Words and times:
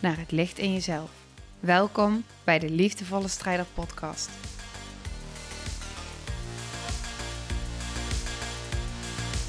naar 0.00 0.18
het 0.18 0.30
licht 0.30 0.58
in 0.58 0.72
jezelf. 0.72 1.10
Welkom 1.60 2.24
bij 2.44 2.58
de 2.58 2.70
Liefdevolle 2.70 3.28
Strijder 3.28 3.66
Podcast. 3.74 4.30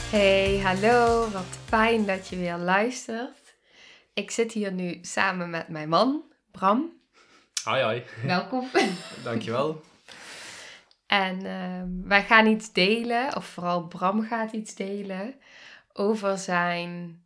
Hey, 0.09 0.59
hallo, 0.59 1.29
wat 1.29 1.57
fijn 1.65 2.05
dat 2.05 2.27
je 2.27 2.35
weer 2.35 2.57
luistert. 2.57 3.55
Ik 4.13 4.31
zit 4.31 4.51
hier 4.51 4.71
nu 4.71 4.99
samen 5.01 5.49
met 5.49 5.67
mijn 5.67 5.89
man, 5.89 6.23
Bram. 6.51 6.91
Hi, 7.65 7.83
hi. 7.83 8.01
Welkom. 8.25 8.69
Dankjewel. 9.23 9.81
En 11.07 11.45
ehm, 11.45 12.07
wij 12.07 12.23
gaan 12.23 12.47
iets 12.47 12.73
delen, 12.73 13.35
of 13.35 13.45
vooral 13.45 13.87
Bram 13.87 14.21
gaat 14.21 14.51
iets 14.51 14.75
delen, 14.75 15.35
over 15.93 16.37
zijn 16.37 17.23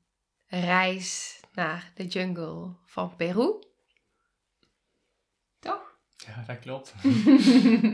reis 0.48 1.40
naar 1.56 1.92
de 1.96 2.06
jungle 2.06 2.74
van 2.86 3.16
Peru. 3.16 3.54
Toch? 5.60 5.98
Ja, 6.18 6.44
dat 6.48 6.60
klopt. 6.60 6.94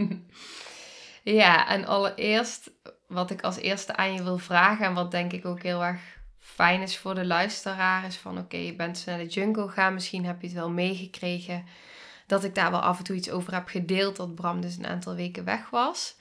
ja, 1.41 1.67
en 1.67 1.85
allereerst 1.85 2.71
wat 3.07 3.31
ik 3.31 3.41
als 3.41 3.57
eerste 3.57 3.95
aan 3.95 4.13
je 4.13 4.23
wil 4.23 4.37
vragen 4.37 4.85
en 4.85 4.93
wat 4.93 5.11
denk 5.11 5.33
ik 5.33 5.45
ook 5.45 5.61
heel 5.61 5.83
erg 5.83 6.01
fijn 6.39 6.81
is 6.81 6.97
voor 6.97 7.15
de 7.15 7.25
luisteraar 7.25 8.05
is 8.05 8.15
van 8.17 8.37
oké, 8.37 8.57
je 8.57 8.75
bent 8.75 9.03
naar 9.05 9.17
de 9.17 9.27
jungle 9.27 9.67
gaan, 9.67 9.93
misschien 9.93 10.25
heb 10.25 10.41
je 10.41 10.47
het 10.47 10.55
wel 10.55 10.69
meegekregen 10.69 11.65
dat 12.27 12.43
ik 12.43 12.55
daar 12.55 12.71
wel 12.71 12.81
af 12.81 12.97
en 12.97 13.03
toe 13.03 13.15
iets 13.15 13.29
over 13.29 13.53
heb 13.53 13.67
gedeeld 13.67 14.15
dat 14.15 14.35
Bram 14.35 14.61
dus 14.61 14.77
een 14.77 14.87
aantal 14.87 15.15
weken 15.15 15.43
weg 15.43 15.69
was. 15.69 16.15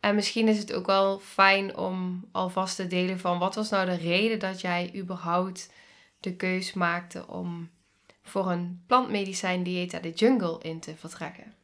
En 0.00 0.14
misschien 0.14 0.48
is 0.48 0.58
het 0.58 0.72
ook 0.72 0.86
wel 0.86 1.18
fijn 1.18 1.76
om 1.76 2.24
alvast 2.32 2.76
te 2.76 2.86
delen 2.86 3.18
van 3.18 3.38
wat 3.38 3.54
was 3.54 3.70
nou 3.70 3.86
de 3.86 3.96
reden 3.96 4.38
dat 4.38 4.60
jij 4.60 4.92
überhaupt 4.94 5.72
de 6.20 6.36
keus 6.36 6.72
maakte 6.72 7.26
om 7.26 7.70
voor 8.22 8.50
een 8.50 8.82
plantmedicijn 8.86 9.62
dieet 9.62 10.02
de 10.02 10.12
jungle 10.12 10.58
in 10.62 10.80
te 10.80 10.96
vertrekken? 10.96 11.54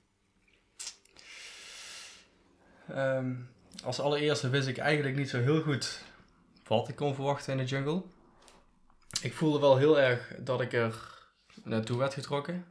Ehm, 2.88 3.34
als 3.84 4.00
allereerste 4.00 4.48
wist 4.48 4.68
ik 4.68 4.78
eigenlijk 4.78 5.16
niet 5.16 5.28
zo 5.28 5.40
heel 5.40 5.62
goed 5.62 6.02
wat 6.64 6.88
ik 6.88 6.96
kon 6.96 7.14
verwachten 7.14 7.52
in 7.52 7.58
de 7.58 7.64
jungle. 7.64 8.02
Ik 9.22 9.34
voelde 9.34 9.58
wel 9.58 9.76
heel 9.76 10.00
erg 10.00 10.34
dat 10.38 10.60
ik 10.60 10.72
er 10.72 11.12
naartoe 11.62 11.98
werd 11.98 12.14
getrokken. 12.14 12.66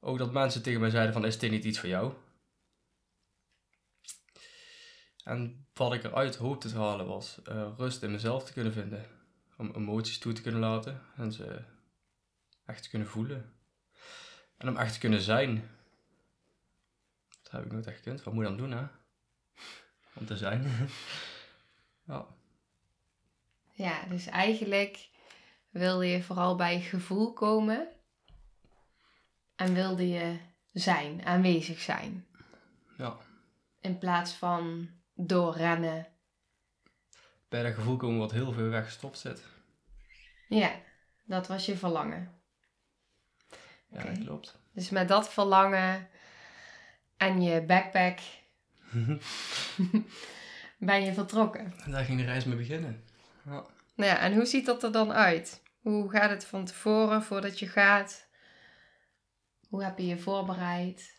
Ook 0.00 0.18
dat 0.18 0.32
mensen 0.32 0.62
tegen 0.62 0.80
mij 0.80 0.90
zeiden 0.90 1.12
van 1.12 1.24
is 1.24 1.38
dit 1.38 1.50
niet 1.50 1.64
iets 1.64 1.78
voor 1.78 1.88
jou? 1.88 2.12
En 5.24 5.66
wat 5.74 5.92
ik 5.92 6.04
eruit 6.04 6.36
hoopte 6.36 6.68
te 6.68 6.78
halen 6.78 7.06
was 7.06 7.40
uh, 7.48 7.68
rust 7.76 8.02
in 8.02 8.10
mezelf 8.10 8.44
te 8.44 8.52
kunnen 8.52 8.72
vinden. 8.72 9.23
Om 9.70 9.82
emoties 9.82 10.18
toe 10.18 10.32
te 10.32 10.42
kunnen 10.42 10.60
laten 10.60 11.02
en 11.16 11.32
ze 11.32 11.64
echt 12.66 12.82
te 12.82 12.88
kunnen 12.88 13.08
voelen. 13.08 13.54
En 14.56 14.68
om 14.68 14.76
echt 14.76 14.92
te 14.92 14.98
kunnen 14.98 15.20
zijn. 15.20 15.70
Dat 17.42 17.52
heb 17.52 17.64
ik 17.64 17.72
nooit 17.72 17.86
echt 17.86 17.96
gekund. 17.96 18.22
Wat 18.22 18.34
moet 18.34 18.42
je 18.42 18.48
dan 18.48 18.58
doen 18.58 18.70
hè? 18.70 18.86
Om 20.14 20.26
te 20.26 20.36
zijn. 20.36 20.88
ja. 22.08 22.26
Ja, 23.70 24.04
dus 24.06 24.26
eigenlijk 24.26 25.08
wilde 25.70 26.06
je 26.06 26.22
vooral 26.22 26.56
bij 26.56 26.80
gevoel 26.80 27.32
komen. 27.32 27.88
En 29.56 29.74
wilde 29.74 30.08
je 30.08 30.38
zijn, 30.72 31.24
aanwezig 31.24 31.80
zijn. 31.80 32.26
Ja. 32.96 33.16
In 33.80 33.98
plaats 33.98 34.32
van 34.32 34.88
doorrennen. 35.14 36.06
Bij 37.48 37.62
dat 37.62 37.74
gevoel 37.74 37.96
komen 37.96 38.18
wat 38.18 38.32
heel 38.32 38.52
veel 38.52 38.68
weggestopt 38.68 39.18
zit. 39.18 39.53
Ja, 40.54 40.80
dat 41.24 41.46
was 41.46 41.66
je 41.66 41.76
verlangen. 41.76 42.40
Ja, 43.88 44.02
dat 44.02 44.18
klopt. 44.18 44.58
Dus 44.72 44.90
met 44.90 45.08
dat 45.08 45.32
verlangen 45.32 46.08
en 47.16 47.42
je 47.42 47.62
backpack 47.62 48.18
ben 50.78 51.04
je 51.04 51.12
vertrokken. 51.14 51.74
En 51.84 51.90
daar 51.90 52.04
ging 52.04 52.18
de 52.18 52.24
reis 52.24 52.44
mee 52.44 52.56
beginnen. 52.56 53.04
Ja. 53.44 53.64
Nou 53.94 54.10
ja, 54.10 54.18
en 54.18 54.34
hoe 54.34 54.46
ziet 54.46 54.66
dat 54.66 54.82
er 54.82 54.92
dan 54.92 55.12
uit? 55.12 55.62
Hoe 55.80 56.10
gaat 56.10 56.30
het 56.30 56.44
van 56.44 56.64
tevoren, 56.64 57.22
voordat 57.22 57.58
je 57.58 57.68
gaat? 57.68 58.28
Hoe 59.68 59.84
heb 59.84 59.98
je 59.98 60.06
je 60.06 60.18
voorbereid? 60.18 61.12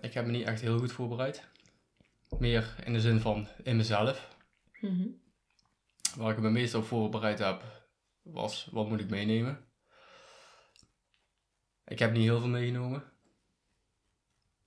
Ik 0.00 0.14
heb 0.14 0.24
me 0.24 0.30
niet 0.30 0.46
echt 0.46 0.60
heel 0.60 0.78
goed 0.78 0.92
voorbereid. 0.92 1.50
Meer 2.38 2.74
in 2.84 2.92
de 2.92 3.00
zin 3.00 3.20
van 3.20 3.48
in 3.62 3.76
mezelf. 3.76 4.36
Mhm. 4.80 5.08
Waar 6.16 6.32
ik 6.32 6.38
me 6.38 6.50
meestal 6.50 6.82
voorbereid 6.82 7.38
heb, 7.38 7.62
was 8.22 8.68
wat 8.70 8.88
moet 8.88 9.00
ik 9.00 9.10
meenemen. 9.10 9.64
Ik 11.84 11.98
heb 11.98 12.12
niet 12.12 12.22
heel 12.22 12.40
veel 12.40 12.48
meegenomen. 12.48 13.04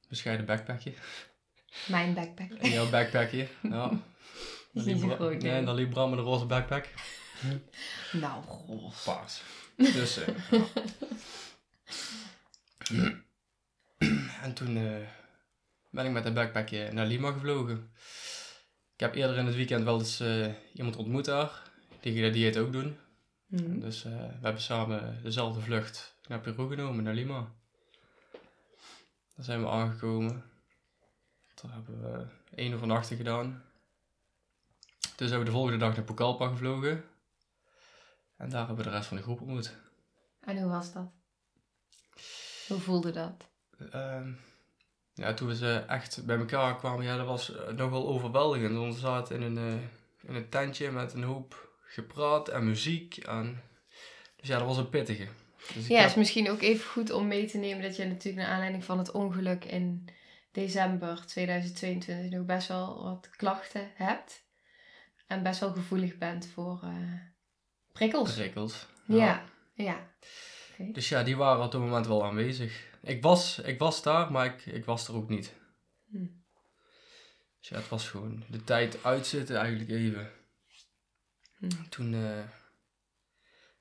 Bescheiden 0.10 0.46
backpackje. 0.46 0.94
Mijn 1.88 2.14
backpack. 2.14 2.52
En 2.52 2.70
jouw 2.78 2.90
backpackje, 2.90 3.48
ja. 3.62 3.92
Is 4.74 4.86
niet 4.86 5.02
groot, 5.02 5.42
nee. 5.42 5.64
dan 5.64 5.76
liep 5.76 5.90
Bram 5.90 6.10
met 6.10 6.20
een 6.20 6.26
roze 6.26 6.46
backpack. 6.46 6.88
Nou, 8.12 8.44
god. 8.44 9.04
Paars. 9.06 9.42
Dus, 9.76 10.18
eh. 10.18 10.62
En 14.44 14.54
toen 14.54 14.78
eh, 14.78 15.08
ben 15.96 16.06
ik 16.06 16.12
met 16.12 16.26
een 16.26 16.34
backpackje 16.34 16.92
naar 16.92 17.06
Lima 17.06 17.32
gevlogen. 17.32 17.92
Ik 18.94 19.00
heb 19.00 19.16
eerder 19.16 19.38
in 19.38 19.46
het 19.46 19.56
weekend 19.56 19.84
wel 19.84 20.00
eens 20.00 20.20
eh, 20.20 20.54
iemand 20.74 20.96
ontmoet 20.96 21.26
daar. 21.26 21.62
Die 22.00 22.12
ging 22.14 22.26
dat 22.26 22.34
dieet 22.34 22.58
ook 22.58 22.72
doen. 22.72 22.98
Mhm. 23.46 23.80
Dus 23.80 24.06
eh, 24.06 24.12
we 24.12 24.40
hebben 24.42 24.62
samen 24.62 25.20
dezelfde 25.24 25.62
vlucht 25.62 26.16
naar 26.28 26.40
Peru 26.40 26.68
genomen, 26.68 27.04
naar 27.04 27.14
Lima. 27.14 27.52
Daar 29.36 29.46
zijn 29.46 29.62
we 29.62 29.70
aangekomen. 29.70 30.44
Daar 31.62 31.72
hebben 31.74 32.02
we 32.02 32.26
één 32.56 32.74
overnachten 32.74 33.18
gedaan. 33.18 33.64
Toen 35.16 35.28
zijn 35.28 35.40
we 35.40 35.46
de 35.46 35.52
volgende 35.52 35.78
dag 35.78 35.96
naar 35.96 36.06
Pucallpa 36.06 36.48
gevlogen. 36.48 37.04
En 38.38 38.50
daar 38.50 38.68
hebben 38.68 38.86
we 38.86 38.92
de 38.92 38.96
rest 38.96 39.08
van 39.08 39.18
de 39.18 39.24
groep 39.24 39.42
ontmoet. 39.42 39.76
En 40.40 40.58
hoe 40.58 40.72
was 40.72 40.94
dat? 40.94 41.12
Hoe 42.68 42.80
voelde 42.80 43.12
dat? 43.12 43.50
Ehm, 43.92 44.34
ja, 45.16 45.34
toen 45.34 45.48
we 45.48 45.56
ze 45.56 45.84
echt 45.88 46.26
bij 46.26 46.38
elkaar 46.38 46.76
kwamen, 46.78 47.06
ja, 47.06 47.18
dat 47.18 47.26
was 47.28 47.56
eh, 47.56 47.74
nogal 47.74 48.08
overweldigend. 48.08 48.76
Want 48.78 48.94
we 48.94 49.00
zaten 49.00 49.36
in 49.36 49.42
een, 49.42 49.58
eh, 49.58 50.30
in 50.30 50.36
een 50.36 50.50
tentje 50.50 50.92
met 50.92 51.14
een 51.14 51.24
hoop 51.24 51.70
gepraat 51.84 52.48
en 52.50 52.66
muziek. 52.66 53.18
En... 53.18 53.62
Dus 54.36 54.48
ja, 54.48 54.58
dat 54.58 54.68
was 54.68 54.78
een 54.78 54.90
pittige. 54.90 55.28
Dus 55.74 55.88
Ja, 55.88 56.00
heb- 56.00 56.10
is 56.10 56.16
misschien 56.16 56.50
ook 56.50 56.62
even 56.62 56.86
goed 56.90 57.12
om 57.12 57.28
mee 57.28 57.46
te 57.46 57.58
nemen 57.58 57.82
dat 57.84 57.96
je 57.96 58.06
natuurlijk 58.06 58.46
naar 58.46 58.54
aanleiding 58.54 58.84
van 58.84 58.98
het 58.98 59.12
ongeluk 59.12 59.66
in 59.66 60.10
december 60.52 61.26
2022 61.26 62.32
nog 62.38 62.46
best 62.46 62.68
wel 62.68 63.04
wat 63.04 63.30
klachten 63.38 63.92
hebt. 63.96 64.44
En 65.28 65.44
best 65.44 65.60
wel 65.60 65.72
gevoelig 65.72 66.18
bent 66.18 66.48
voor 66.54 66.80
eh, 66.84 66.90
prikkels. 67.92 68.34
prikkeld. 68.34 68.88
Ja, 69.08 69.44
ja. 69.74 70.08
Dus 70.78 71.10
ja, 71.10 71.24
die 71.24 71.38
waren 71.38 71.66
op 71.66 71.72
dat 71.72 71.82
moment 71.82 72.08
wel 72.08 72.26
aanwezig. 72.26 72.94
Ik 73.06 73.22
was, 73.22 73.60
ik 73.60 73.80
was 73.80 74.04
daar, 74.04 74.32
maar 74.32 74.46
ik, 74.46 74.66
ik 74.66 74.86
was 74.86 75.08
er 75.08 75.16
ook 75.16 75.30
niet. 75.30 75.54
Hm. 76.10 76.26
Dus 77.60 77.70
ja, 77.70 77.76
het 77.78 77.90
was 77.90 78.10
gewoon 78.10 78.44
de 78.50 78.64
tijd 78.64 79.04
uitzitten 79.04 79.56
eigenlijk 79.58 79.90
even. 79.90 80.32
Hm. 81.58 81.70
Toen 81.90 82.14
eh, 82.14 82.44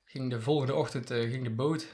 ging 0.05 0.29
de 0.29 0.41
volgende 0.41 0.73
ochtend 0.75 1.11
eh, 1.11 1.29
ging 1.29 1.43
de 1.43 1.49
boot. 1.55 1.87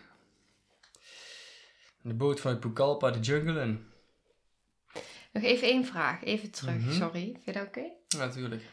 De 2.01 2.13
boot 2.13 2.39
vanuit 2.39 2.59
Pucallpa 2.59 3.11
de 3.11 3.19
jungle 3.19 3.61
in. 3.61 3.89
Nog 5.31 5.43
even 5.43 5.67
één 5.67 5.85
vraag, 5.85 6.23
even 6.23 6.51
terug, 6.51 6.75
Mhm. 6.81 6.91
sorry. 6.93 7.23
Vind 7.31 7.45
je 7.45 7.51
dat 7.51 7.67
oké? 7.67 7.89
Ja, 8.07 8.17
natuurlijk. 8.17 8.63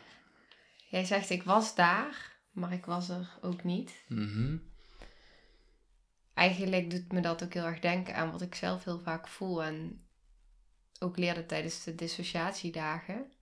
Jij 0.90 1.04
zegt 1.04 1.30
ik 1.30 1.42
was 1.42 1.74
daar, 1.74 2.36
maar 2.50 2.72
ik 2.72 2.84
was 2.84 3.08
er 3.08 3.38
ook 3.40 3.64
niet. 3.64 4.04
Mhm. 4.08 4.56
Eigenlijk 6.38 6.90
doet 6.90 7.12
me 7.12 7.20
dat 7.20 7.44
ook 7.44 7.54
heel 7.54 7.64
erg 7.64 7.80
denken 7.80 8.14
aan 8.14 8.30
wat 8.30 8.42
ik 8.42 8.54
zelf 8.54 8.84
heel 8.84 9.00
vaak 9.00 9.28
voel 9.28 9.62
en 9.62 10.00
ook 10.98 11.16
leerde 11.16 11.46
tijdens 11.46 11.84
de 11.84 11.94
dissociatiedagen. 11.94 13.32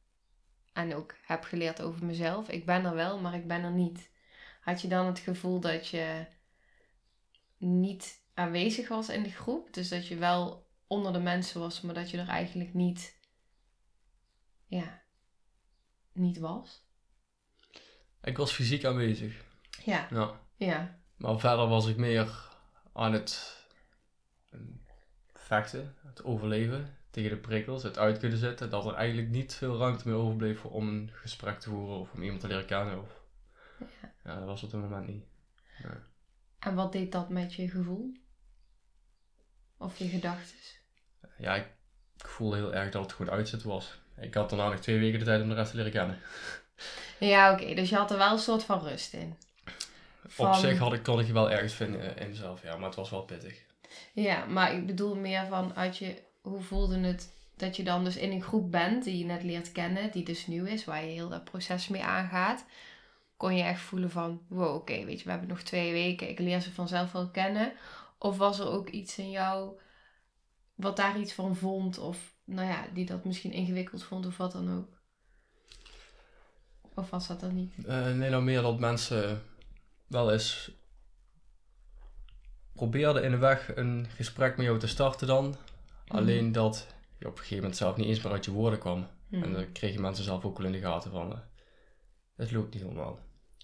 en 0.73 0.95
ook 0.95 1.15
heb 1.23 1.45
geleerd 1.45 1.83
over 1.83 2.05
mezelf. 2.05 2.49
Ik 2.49 2.67
ben 2.67 2.85
er 2.85 2.95
wel, 2.95 3.21
maar 3.21 3.35
ik 3.35 3.47
ben 3.47 3.63
er 3.63 3.73
niet. 3.73 4.11
Had 4.61 4.81
je 4.81 4.89
dan 4.89 5.07
het 5.07 5.19
gevoel 5.19 5.61
dat 5.61 5.89
je 5.89 6.27
niet 7.59 8.21
aanwezig 8.35 8.89
was 8.89 9.09
in 9.09 9.23
de 9.23 9.31
groep? 9.31 9.75
Dus 9.75 9.89
dat 9.89 10.07
je 10.07 10.17
wel 10.17 10.71
onder 10.87 11.13
de 11.13 11.19
mensen 11.19 11.61
was, 11.61 11.81
maar 11.81 11.95
dat 11.95 12.11
je 12.11 12.19
er 12.19 12.29
eigenlijk 12.29 12.75
niet, 12.75 13.19
ja, 14.67 15.03
niet 16.13 16.39
was? 16.39 16.85
Ik 18.23 18.37
was 18.37 18.53
fysiek 18.53 18.85
aanwezig. 18.85 19.45
Ja, 19.85 20.07
Ja. 20.11 20.41
ja, 20.57 21.01
Maar 21.17 21.39
verder 21.39 21.69
was 21.69 21.87
ik 21.87 21.97
meer 21.97 22.55
aan 22.97 23.13
het 23.13 23.57
vechten, 25.35 25.95
het 26.07 26.25
overleven 26.25 26.97
tegen 27.11 27.31
de 27.31 27.37
prikkels, 27.37 27.83
het 27.83 27.99
uit 27.99 28.19
kunnen 28.19 28.39
zetten. 28.39 28.71
Dat 28.71 28.87
er 28.87 28.95
eigenlijk 28.95 29.29
niet 29.29 29.55
veel 29.55 29.79
ruimte 29.79 30.09
meer 30.09 30.19
overbleef 30.19 30.65
om 30.65 30.89
een 30.89 31.11
gesprek 31.13 31.61
te 31.61 31.69
voeren 31.69 31.99
of 31.99 32.13
om 32.13 32.23
iemand 32.23 32.41
te 32.41 32.47
leren 32.47 32.67
kennen. 32.67 33.01
Of... 33.03 33.21
Ja, 34.25 34.35
dat 34.39 34.47
was 34.47 34.63
op 34.63 34.71
dit 34.71 34.81
moment 34.81 35.07
niet. 35.07 35.25
En 36.59 36.75
wat 36.75 36.93
deed 36.93 37.13
dat 37.13 37.29
met 37.29 37.55
je 37.55 37.69
gevoel? 37.69 38.17
Of 39.79 39.99
je 39.99 40.09
gedachten? 40.09 40.57
Ja, 41.39 41.55
ik, 41.55 41.67
ik 42.17 42.27
voelde 42.27 42.57
heel 42.57 42.75
erg 42.75 42.91
dat 42.91 43.03
het 43.03 43.13
gewoon 43.13 43.33
uitzet 43.33 43.63
was. 43.63 44.01
Ik 44.21 44.35
had 44.35 44.51
daarna 44.51 44.69
nog 44.69 44.81
twee 44.81 44.99
weken 44.99 45.19
de 45.19 45.25
tijd 45.25 45.43
om 45.43 45.49
de 45.49 45.55
rest 45.55 45.71
te 45.71 45.77
leren 45.77 45.93
kennen. 45.93 46.19
Ja, 47.19 47.53
oké. 47.53 47.75
dus 47.75 47.89
je 47.89 47.97
had 47.97 48.11
er 48.11 48.19
wel 48.19 48.33
een 48.33 48.39
soort 48.39 48.65
van 48.65 48.81
rust 48.81 49.13
in. 49.13 49.37
Op 50.37 50.55
zich 50.55 50.79
had 50.79 50.93
ik, 50.93 51.03
kon 51.03 51.21
ik 51.21 51.27
je 51.27 51.33
wel 51.33 51.51
ergens 51.51 51.75
vinden 51.75 52.17
in 52.17 52.29
mezelf, 52.29 52.63
ja, 52.63 52.77
maar 52.77 52.87
het 52.87 52.95
was 52.95 53.11
wel 53.11 53.23
pittig. 53.23 53.65
Ja, 54.13 54.45
maar 54.45 54.75
ik 54.75 54.87
bedoel 54.87 55.15
meer 55.17 55.47
van 55.47 55.75
uit 55.75 55.99
je, 55.99 56.23
hoe 56.41 56.63
voelde 56.63 56.99
het 56.99 57.35
dat 57.57 57.77
je 57.77 57.85
dan 57.85 58.05
dus 58.05 58.17
in 58.17 58.31
een 58.31 58.43
groep 58.43 58.71
bent 58.71 59.05
die 59.05 59.19
je 59.19 59.25
net 59.25 59.43
leert 59.43 59.73
kennen, 59.73 60.11
die 60.11 60.25
dus 60.25 60.47
nieuw 60.47 60.65
is, 60.65 60.85
waar 60.85 61.05
je 61.05 61.11
heel 61.11 61.29
dat 61.29 61.45
proces 61.45 61.89
mee 61.89 62.03
aangaat. 62.03 62.65
Kon 63.37 63.57
je 63.57 63.63
echt 63.63 63.81
voelen 63.81 64.11
van, 64.11 64.43
wow, 64.49 64.75
oké, 64.75 65.05
weet 65.05 65.19
je, 65.19 65.25
we 65.25 65.31
hebben 65.31 65.49
nog 65.49 65.61
twee 65.61 65.93
weken, 65.93 66.29
ik 66.29 66.39
leer 66.39 66.61
ze 66.61 66.73
vanzelf 66.73 67.13
wel 67.13 67.29
kennen. 67.29 67.73
Of 68.19 68.37
was 68.37 68.59
er 68.59 68.69
ook 68.69 68.89
iets 68.89 69.19
in 69.19 69.31
jou 69.31 69.79
wat 70.75 70.97
daar 70.97 71.19
iets 71.19 71.33
van 71.33 71.57
vond, 71.57 71.99
of 71.99 72.35
nou 72.45 72.69
ja, 72.69 72.87
die 72.93 73.07
dat 73.07 73.25
misschien 73.25 73.53
ingewikkeld 73.53 74.03
vond, 74.03 74.27
of 74.27 74.37
wat 74.37 74.53
dan 74.53 74.77
ook? 74.77 74.89
Of 76.95 77.11
was 77.11 77.27
dat 77.27 77.41
dan 77.41 77.55
niet? 77.55 77.75
Eh, 77.87 78.13
nee, 78.13 78.31
nou 78.31 78.43
meer 78.43 78.63
dat 78.63 78.79
mensen 78.79 79.43
wel 80.07 80.33
eens 80.33 80.71
probeerden 82.73 83.23
in 83.25 83.31
de 83.31 83.37
weg 83.37 83.77
een 83.77 84.07
gesprek 84.09 84.57
met 84.57 84.67
jou 84.67 84.79
te 84.79 84.87
starten 84.87 85.27
dan. 85.27 85.57
Alleen 86.07 86.53
dat 86.53 86.87
je 87.19 87.27
op 87.27 87.33
een 87.33 87.39
gegeven 87.39 87.57
moment 87.57 87.77
zelf 87.77 87.97
niet 87.97 88.07
eens 88.07 88.23
meer 88.23 88.33
uit 88.33 88.45
je 88.45 88.51
woorden 88.51 88.79
kwam. 88.79 89.07
En 89.31 89.53
dan 89.53 89.73
kregen 89.73 90.01
mensen 90.01 90.25
zelf 90.25 90.45
ook 90.45 90.57
wel 90.59 90.67
in 90.67 90.73
de 90.73 90.79
gaten 90.81 91.11
van, 91.11 91.33
eh, 91.33 91.39
het 92.37 92.53
loopt 92.53 92.75
niet 92.75 92.83
helemaal. 92.83 93.19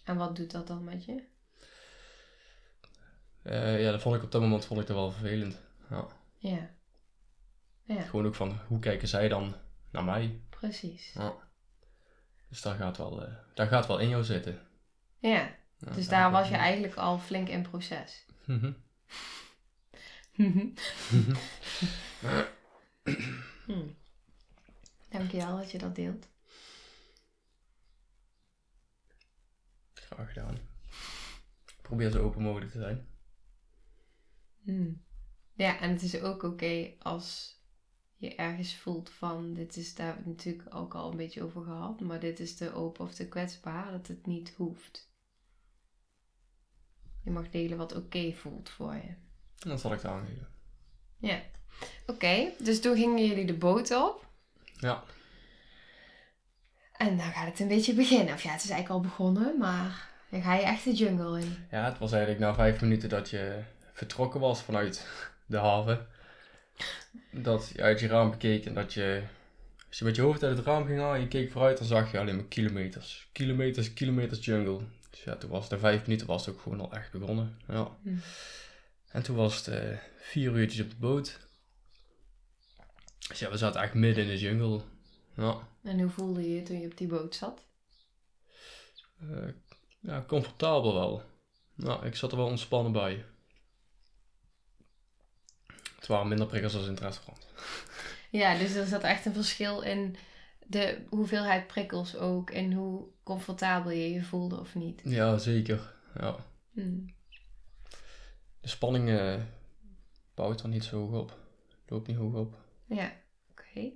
En 0.04 0.16
wat 0.16 0.36
doet 0.36 0.50
dat 0.50 0.66
dan 0.66 0.84
met 0.84 1.04
je? 1.04 1.24
Eh, 3.42 3.82
ja, 3.82 3.90
dat 3.90 4.00
vond 4.00 4.16
ik 4.16 4.22
op 4.22 4.30
dat 4.32 4.40
moment 4.40 4.64
vond 4.64 4.80
ik 4.80 4.86
dat 4.86 4.96
wel 4.96 5.10
vervelend. 5.10 5.60
Ja. 5.90 6.06
Ja. 6.38 6.70
Ja, 7.84 8.02
Gewoon 8.02 8.26
ook 8.26 8.34
van, 8.34 8.58
hoe 8.66 8.78
kijken 8.78 9.08
zij 9.08 9.28
dan 9.28 9.54
naar 9.90 10.04
mij? 10.04 10.40
precies. 10.50 11.12
Ja. 11.12 11.34
Dus 12.48 12.62
daar 12.62 12.74
gaat 12.74 12.96
wel, 12.96 13.24
eh, 13.24 13.34
daar 13.54 13.66
gaat 13.66 13.86
wel 13.86 13.98
in 13.98 14.08
jou 14.08 14.24
zitten. 14.24 14.60
Ja, 15.18 15.56
Ja, 15.84 15.92
dus 15.92 16.08
daar 16.08 16.30
was 16.30 16.44
je 16.46 16.52
wel- 16.52 16.60
eigenlijk 16.60 16.94
al 16.94 17.18
flink 17.18 17.48
in 17.48 17.62
proces. 17.62 18.26
Mhm. 18.44 18.72
Hmm. 23.66 23.96
Dankjewel 25.10 25.56
dat 25.56 25.70
je 25.70 25.78
dat 25.78 25.94
deelt. 25.94 26.28
Graag 29.94 30.28
gedaan. 30.28 30.58
Probeer 31.82 32.10
zo 32.10 32.22
open 32.22 32.42
mogelijk 32.42 32.70
te 32.70 32.78
zijn. 32.78 33.06
Hmm. 34.62 35.02
Ja, 35.54 35.78
en 35.80 35.90
het 35.90 36.02
is 36.02 36.20
ook 36.20 36.42
oké 36.42 36.92
als 36.98 37.56
je 38.16 38.34
ergens 38.34 38.76
voelt 38.76 39.10
van, 39.10 39.54
dit 39.54 39.76
is, 39.76 39.94
daar 39.94 40.22
natuurlijk 40.24 40.74
ook 40.74 40.94
al 40.94 41.10
een 41.10 41.16
beetje 41.16 41.42
over 41.42 41.62
gehad, 41.62 42.00
maar 42.00 42.20
dit 42.20 42.40
is 42.40 42.56
te 42.56 42.72
open 42.74 43.04
of 43.04 43.14
te 43.14 43.28
kwetsbaar, 43.28 43.90
dat 43.90 44.06
het 44.06 44.26
niet 44.26 44.50
hoeft. 44.56 45.11
Je 47.22 47.30
mag 47.30 47.50
delen 47.50 47.78
wat 47.78 47.94
oké 47.96 48.32
voelt 48.32 48.70
voor 48.70 48.94
je. 48.94 49.14
Dat 49.58 49.80
zal 49.80 49.92
ik 49.92 49.98
te 49.98 50.08
aangeven. 50.08 50.48
Ja. 51.18 51.40
Oké, 52.06 52.50
dus 52.58 52.80
toen 52.80 52.96
gingen 52.96 53.26
jullie 53.26 53.46
de 53.46 53.54
boot 53.54 53.90
op. 53.90 54.26
Ja. 54.78 55.02
En 56.92 57.16
dan 57.16 57.32
gaat 57.32 57.46
het 57.46 57.60
een 57.60 57.68
beetje 57.68 57.94
beginnen. 57.94 58.34
Of 58.34 58.42
ja, 58.42 58.52
het 58.52 58.64
is 58.64 58.70
eigenlijk 58.70 59.04
al 59.04 59.10
begonnen, 59.10 59.58
maar 59.58 60.08
dan 60.30 60.42
ga 60.42 60.54
je 60.54 60.62
echt 60.62 60.84
de 60.84 60.92
jungle 60.92 61.40
in. 61.40 61.56
Ja, 61.70 61.84
het 61.84 61.98
was 61.98 62.12
eigenlijk 62.12 62.40
na 62.40 62.54
vijf 62.54 62.80
minuten 62.80 63.08
dat 63.08 63.30
je 63.30 63.62
vertrokken 63.92 64.40
was 64.40 64.62
vanuit 64.62 65.06
de 65.46 65.56
haven. 65.56 66.06
Dat 67.30 67.70
je 67.74 67.82
uit 67.82 68.00
je 68.00 68.06
raam 68.06 68.30
bekeek 68.30 68.66
en 68.66 68.74
dat 68.74 68.94
je... 68.94 69.22
Als 69.88 69.98
je 69.98 70.04
met 70.04 70.16
je 70.16 70.22
hoofd 70.22 70.42
uit 70.42 70.56
het 70.56 70.66
raam 70.66 70.86
ging 70.86 70.98
halen 70.98 71.14
en 71.14 71.20
je 71.20 71.28
keek 71.28 71.52
vooruit, 71.52 71.78
dan 71.78 71.86
zag 71.86 72.12
je 72.12 72.18
alleen 72.18 72.36
maar 72.36 72.44
kilometers. 72.44 73.28
Kilometers, 73.32 73.92
kilometers 73.92 74.44
jungle. 74.44 74.80
Dus 75.12 75.24
ja, 75.24 75.36
toen 75.36 75.50
was 75.50 75.62
het 75.62 75.70
na 75.72 75.78
vijf 75.78 76.02
minuten 76.02 76.26
was 76.26 76.46
het 76.46 76.54
ook 76.54 76.60
gewoon 76.60 76.80
al 76.80 76.92
echt 76.92 77.12
begonnen. 77.12 77.58
Ja. 77.68 77.96
Hm. 78.02 78.16
En 79.08 79.22
toen 79.22 79.36
was 79.36 79.56
het 79.56 79.68
eh, 79.68 79.98
vier 80.16 80.52
uurtjes 80.52 80.84
op 80.84 80.90
de 80.90 80.96
boot. 80.96 81.38
Dus 83.28 83.38
ja, 83.38 83.50
we 83.50 83.56
zaten 83.56 83.80
echt 83.80 83.94
midden 83.94 84.24
in 84.24 84.30
de 84.30 84.38
jungle. 84.38 84.80
Ja. 85.36 85.68
En 85.82 86.00
hoe 86.00 86.10
voelde 86.10 86.42
je 86.42 86.54
je 86.54 86.62
toen 86.62 86.80
je 86.80 86.86
op 86.86 86.96
die 86.96 87.06
boot 87.06 87.34
zat? 87.34 87.64
Eh, 89.20 89.48
ja, 90.00 90.24
comfortabel 90.26 90.94
wel. 90.94 91.22
Nou, 91.74 92.06
ik 92.06 92.16
zat 92.16 92.30
er 92.30 92.36
wel 92.36 92.46
ontspannen 92.46 92.92
bij. 92.92 93.24
Het 95.96 96.06
waren 96.06 96.28
minder 96.28 96.46
prikkels 96.46 96.74
als 96.74 96.84
in 96.84 96.90
het 96.90 97.00
restaurant. 97.00 97.46
Ja, 98.30 98.58
dus 98.58 98.74
er 98.74 98.86
zat 98.86 99.02
echt 99.02 99.26
een 99.26 99.34
verschil 99.34 99.80
in 99.80 100.16
de 100.72 101.04
hoeveelheid 101.08 101.66
prikkels 101.66 102.16
ook. 102.16 102.50
En 102.50 102.72
hoe 102.72 103.06
comfortabel 103.22 103.90
je 103.90 104.10
je 104.10 104.22
voelde 104.22 104.60
of 104.60 104.74
niet. 104.74 105.00
Ja, 105.04 105.38
zeker. 105.38 105.94
Ja. 106.18 106.36
Hm. 106.72 107.06
De 108.60 108.68
spanning 108.68 109.10
eh, 109.10 109.40
bouwt 110.34 110.62
er 110.62 110.68
niet 110.68 110.84
zo 110.84 110.98
hoog 110.98 111.20
op. 111.20 111.38
Loopt 111.86 112.06
niet 112.06 112.16
hoog 112.16 112.34
op. 112.34 112.58
Ja, 112.86 113.12
oké. 113.50 113.80
En 113.80 113.92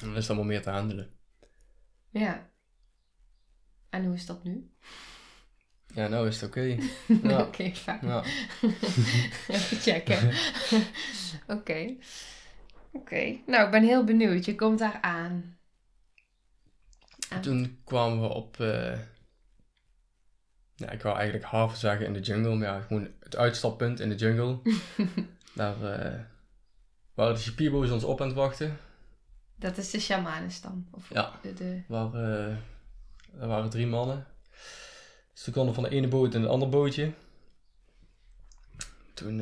dan 0.00 0.10
is 0.10 0.16
het 0.16 0.26
allemaal 0.26 0.44
meer 0.44 0.62
te 0.62 0.70
handelen. 0.70 1.10
Ja. 2.10 2.50
En 3.90 4.04
hoe 4.04 4.14
is 4.14 4.26
dat 4.26 4.44
nu? 4.44 4.70
Ja, 5.94 6.08
nou 6.08 6.28
is 6.28 6.40
het 6.40 6.50
oké. 6.50 6.60
Ja. 7.22 7.40
oké, 7.40 7.74
fijn. 7.74 8.00
Ja. 8.02 8.24
Even 9.48 9.76
checken. 9.80 10.32
Oké. 11.56 11.96
Oké. 12.94 13.38
Nou, 13.46 13.64
ik 13.64 13.70
ben 13.70 13.82
heel 13.82 14.04
benieuwd. 14.04 14.44
Je 14.44 14.54
komt 14.54 14.78
daar 14.78 14.98
aan. 15.00 15.56
En- 17.28 17.40
Toen 17.40 17.78
kwamen 17.84 18.20
we 18.20 18.28
op... 18.28 18.60
eh, 18.60 18.98
ja, 20.74 20.90
ik 20.90 21.02
wou 21.02 21.16
eigenlijk 21.16 21.44
haven 21.46 21.78
zeggen 21.78 22.06
in 22.06 22.12
de 22.12 22.20
jungle. 22.20 22.54
Maar 22.54 22.66
ja, 22.68 22.80
gewoon 22.80 23.08
het 23.20 23.36
uitstappunt 23.36 24.00
in 24.00 24.08
de 24.08 24.14
jungle. 24.14 24.60
Daar 25.54 25.82
eh, 25.82 26.20
waren 27.14 27.34
de 27.34 27.40
Shipibo's 27.40 27.90
ons 27.90 28.04
op 28.04 28.20
aan 28.20 28.26
het 28.26 28.36
wachten. 28.36 28.76
Dat 29.56 29.76
is 29.76 29.90
de 29.90 30.00
shamanestam. 30.00 30.88
Of 30.90 31.08
Ja. 31.12 31.38
de, 31.42 31.52
de... 31.52 31.82
Waar, 31.88 32.14
eh, 32.14 32.56
er 33.40 33.46
waren 33.46 33.70
drie 33.70 33.86
mannen. 33.86 34.26
Ze 35.32 35.50
konden 35.50 35.74
van 35.74 35.82
de 35.82 35.88
ene 35.90 36.08
boot 36.08 36.34
in 36.34 36.40
het 36.40 36.50
andere 36.50 36.70
bootje. 36.70 37.12
Toen 39.14 39.40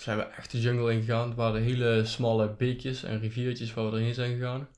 zijn 0.00 0.16
we 0.18 0.22
echt 0.24 0.50
de 0.50 0.60
jungle 0.60 0.92
ingegaan. 0.92 1.28
Het 1.28 1.36
waren 1.36 1.62
hele 1.62 2.04
smalle 2.04 2.54
beekjes 2.54 3.02
en 3.02 3.20
riviertjes 3.20 3.74
waar 3.74 3.84
we 3.84 3.90
doorheen 3.90 4.14
zijn 4.14 4.32
gegaan. 4.36 4.68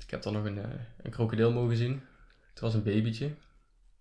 Ik 0.00 0.10
heb 0.10 0.22
daar 0.22 0.32
nog 0.32 0.44
een, 0.44 0.58
eh, 0.58 0.70
een 1.02 1.10
krokodil 1.10 1.52
mogen 1.52 1.76
zien. 1.76 2.02
Het 2.50 2.60
was 2.60 2.74
een 2.74 2.82
babytje. 2.82 3.34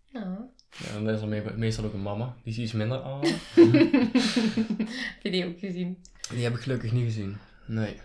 Ja. 0.06 0.50
Ja, 0.70 0.94
dan 0.94 1.10
is 1.10 1.22
er 1.22 1.28
me- 1.28 1.54
meestal 1.56 1.86
ook 1.86 1.94
een 1.94 2.02
mama. 2.02 2.36
Die 2.44 2.54
is 2.54 2.60
iets 2.60 2.72
minder 2.72 3.02
aan. 3.04 3.20
Heb 5.14 5.22
je 5.24 5.32
die 5.32 5.46
ook 5.46 5.60
gezien? 5.60 5.98
Die 6.30 6.44
heb 6.44 6.54
ik 6.54 6.60
gelukkig 6.62 6.92
niet 6.92 7.04
gezien. 7.04 7.38
Nee. 7.66 8.00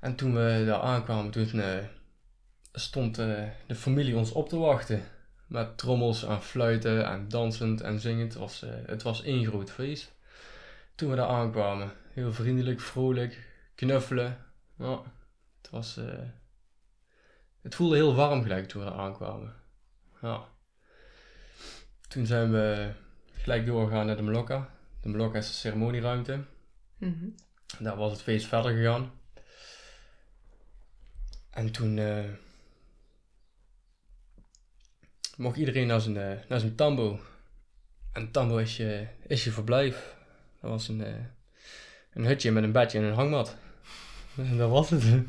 En 0.00 0.14
toen 0.16 0.34
we 0.34 0.62
daar 0.66 0.80
aankwamen, 0.80 1.30
toen 1.30 1.60
eh, 1.60 1.84
stond 2.72 3.18
eh, 3.18 3.42
de 3.66 3.74
familie 3.74 4.16
ons 4.16 4.32
op 4.32 4.48
te 4.48 4.56
wachten. 4.56 5.02
Met 5.48 5.78
trommels 5.78 6.22
en 6.24 6.42
fluiten 6.42 7.06
en 7.06 7.28
dansend 7.28 7.80
en 7.80 8.00
zingend. 8.00 8.32
Het 8.32 8.42
was, 8.42 8.62
eh, 8.62 8.70
het 8.86 9.02
was 9.02 9.22
één 9.22 9.46
groot 9.46 9.70
feest. 9.70 10.12
Toen 10.94 11.10
we 11.10 11.16
daar 11.16 11.28
aankwamen. 11.28 11.92
Heel 12.12 12.32
vriendelijk, 12.32 12.80
vrolijk, 12.80 13.46
knuffelen. 13.74 14.44
Ja, 14.78 15.02
het 15.60 15.70
was... 15.70 15.96
eh, 15.96 16.18
het 17.62 17.74
voelde 17.74 17.96
heel 17.96 18.14
warm 18.14 18.42
gelijk 18.42 18.68
toen 18.68 18.84
we 18.84 18.88
daar 18.90 18.98
aankwamen. 18.98 19.54
Ja. 20.22 20.48
Toen 22.08 22.26
zijn 22.26 22.52
we 22.52 22.92
gelijk 23.32 23.66
doorgegaan 23.66 24.06
naar 24.06 24.16
de 24.16 24.22
Melokka. 24.22 24.70
De 25.00 25.08
Melokka 25.08 25.38
is 25.38 25.46
de 25.46 25.52
ceremonieruimte. 25.52 26.44
Mhm. 26.98 27.28
Daar 27.78 27.96
was 27.96 28.12
het 28.12 28.22
feest 28.22 28.46
verder 28.46 28.72
gegaan. 28.72 29.12
En 31.50 31.72
toen 31.72 31.98
eh, 31.98 32.24
mocht 35.38 35.56
iedereen 35.56 35.86
naar 35.86 36.00
zijn, 36.00 36.16
eh, 36.16 36.38
naar 36.48 36.60
zijn 36.60 36.74
tambo. 36.74 37.20
En 38.12 38.30
tambo 38.30 38.56
is 38.56 38.76
je, 38.76 39.06
is 39.26 39.44
je 39.44 39.50
verblijf. 39.50 40.14
Dat 40.60 40.70
was 40.70 40.88
een, 40.88 41.04
eh, 41.04 41.12
een 42.12 42.24
hutje 42.24 42.50
met 42.50 42.62
een 42.62 42.72
bedje 42.72 42.98
en 42.98 43.04
een 43.04 43.14
hangmat. 43.14 43.56
En 44.36 44.56
dat 44.62 44.70
was 44.70 44.90
het. 44.90 45.04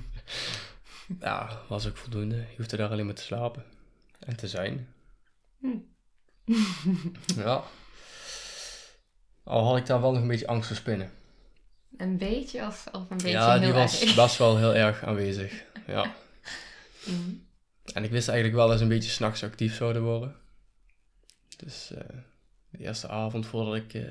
ja, 1.20 1.62
was 1.68 1.88
ook 1.88 1.98
voldoende. 1.98 2.36
Je 2.36 2.56
hoefde 2.58 2.78
daar 2.78 2.90
alleen 2.90 3.06
maar 3.06 3.16
te 3.16 3.22
slapen. 3.22 3.64
En 4.20 4.36
te 4.36 4.48
zijn. 4.48 4.88
Hm. 5.60 5.78
ja. 7.36 7.64
Al 9.44 9.66
had 9.66 9.78
ik 9.78 9.86
daar 9.86 10.02
wel 10.02 10.12
nog 10.12 10.22
een 10.22 10.28
beetje 10.28 10.48
angst 10.48 10.68
voor 10.68 10.76
spinnen. 10.76 11.12
Een 11.98 12.18
beetje 12.18 12.66
of, 12.66 12.88
of 12.92 13.02
een 13.02 13.18
beetje 13.18 13.30
ja, 13.30 13.52
heel 13.52 13.62
die 13.62 13.74
was, 13.74 14.16
was 14.16 14.38
wel 14.38 14.58
heel 14.58 14.76
erg 14.76 15.04
aanwezig. 15.04 15.64
Ja. 15.88 16.14
Hm. 17.04 17.49
En 17.94 18.04
ik 18.04 18.12
wist 18.12 18.28
eigenlijk 18.28 18.58
wel 18.58 18.68
dat 18.68 18.78
ze 18.78 18.84
een 18.84 18.90
beetje 18.90 19.10
s'nachts 19.10 19.44
actief 19.44 19.76
zouden 19.76 20.02
worden. 20.02 20.36
Dus 21.58 21.92
eh, 21.92 22.18
de 22.70 22.78
eerste 22.78 23.08
avond 23.08 23.46
voordat 23.46 23.76
ik 23.76 23.94
eh, 23.94 24.04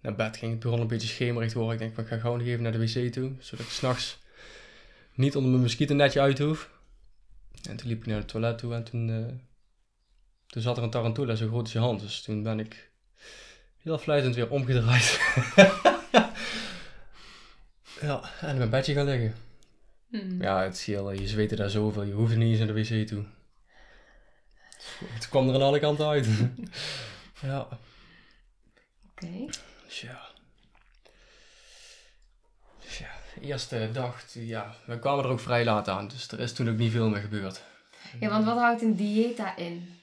naar 0.00 0.14
bed 0.14 0.36
ging, 0.36 0.50
het 0.52 0.60
begon 0.60 0.80
een 0.80 0.86
beetje 0.86 1.08
schemerig 1.08 1.52
te 1.52 1.58
worden. 1.58 1.74
Ik 1.74 1.80
denk, 1.80 1.98
ik 1.98 2.06
ga 2.06 2.18
gewoon 2.18 2.40
even 2.40 2.62
naar 2.62 2.72
de 2.72 2.78
wc 2.78 3.12
toe, 3.12 3.32
zodat 3.38 3.66
ik 3.66 3.72
s'nachts 3.72 4.18
niet 5.14 5.36
onder 5.36 5.50
mijn 5.50 5.62
moskietennetje 5.62 6.20
uit 6.20 6.38
hoef. 6.38 6.70
En 7.68 7.76
toen 7.76 7.88
liep 7.88 8.00
ik 8.00 8.06
naar 8.06 8.16
het 8.16 8.28
toilet 8.28 8.58
toe 8.58 8.74
en 8.74 8.84
toen, 8.84 9.10
eh, 9.10 9.34
toen 10.46 10.62
zat 10.62 10.76
er 10.76 10.82
een 10.82 10.90
tarantula 10.90 11.34
zo 11.34 11.48
groot 11.48 11.62
als 11.62 11.72
je 11.72 11.78
hand. 11.78 12.00
Dus 12.00 12.22
toen 12.22 12.42
ben 12.42 12.60
ik 12.60 12.90
heel 13.76 13.98
fluitend 13.98 14.34
weer 14.34 14.50
omgedraaid. 14.50 15.20
ja, 18.00 18.30
en 18.40 18.48
in 18.48 18.56
mijn 18.56 18.70
bedje 18.70 18.94
gaan 18.94 19.04
liggen. 19.04 19.49
Hm. 20.10 20.42
Ja, 20.42 20.62
het 20.62 20.76
scheelde. 20.76 21.20
Je 21.20 21.28
zweette 21.28 21.56
daar 21.56 21.70
zoveel. 21.70 22.02
Je 22.02 22.12
hoefde 22.12 22.36
niet 22.36 22.48
eens 22.48 22.58
naar 22.58 22.74
de 22.74 23.00
wc 23.00 23.06
toe. 23.06 23.24
Het 25.04 25.28
kwam 25.28 25.48
er 25.48 25.54
aan 25.54 25.62
alle 25.62 25.78
kanten 25.78 26.08
uit. 26.08 26.28
ja. 27.42 27.68
Oké. 29.10 29.46
Dus 29.84 30.00
ja. 30.00 30.28
Dus 32.84 32.98
ja, 32.98 33.10
eerste 33.40 33.88
dag, 33.92 34.24
ja, 34.32 34.74
we 34.86 34.98
kwamen 34.98 35.24
er 35.24 35.30
ook 35.30 35.40
vrij 35.40 35.64
laat 35.64 35.88
aan. 35.88 36.08
Dus 36.08 36.28
er 36.28 36.40
is 36.40 36.52
toen 36.52 36.68
ook 36.68 36.76
niet 36.76 36.92
veel 36.92 37.08
meer 37.08 37.20
gebeurd. 37.20 37.62
Ja, 38.20 38.28
want 38.28 38.44
wat 38.44 38.58
houdt 38.58 38.82
een 38.82 38.96
dieta 38.96 39.56
in? 39.56 39.94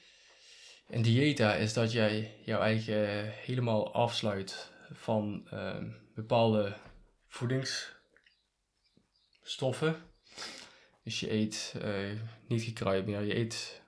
Een 0.90 1.02
dieta 1.02 1.54
is 1.54 1.72
dat 1.72 1.92
jij 1.92 2.34
jouw 2.44 2.60
eigen 2.60 3.32
helemaal 3.44 3.94
afsluit 3.94 4.70
van 4.92 5.46
ehm, 5.50 5.86
bepaalde 6.14 6.76
voedingsstoffen. 9.48 9.96
Dus 11.02 11.20
je 11.20 11.32
eet 11.32 11.74
eh, 11.82 12.20
niet 12.48 12.62
gekruid 12.62 13.06
meer. 13.06 13.20
Je 13.20 13.36
eet 13.36 13.82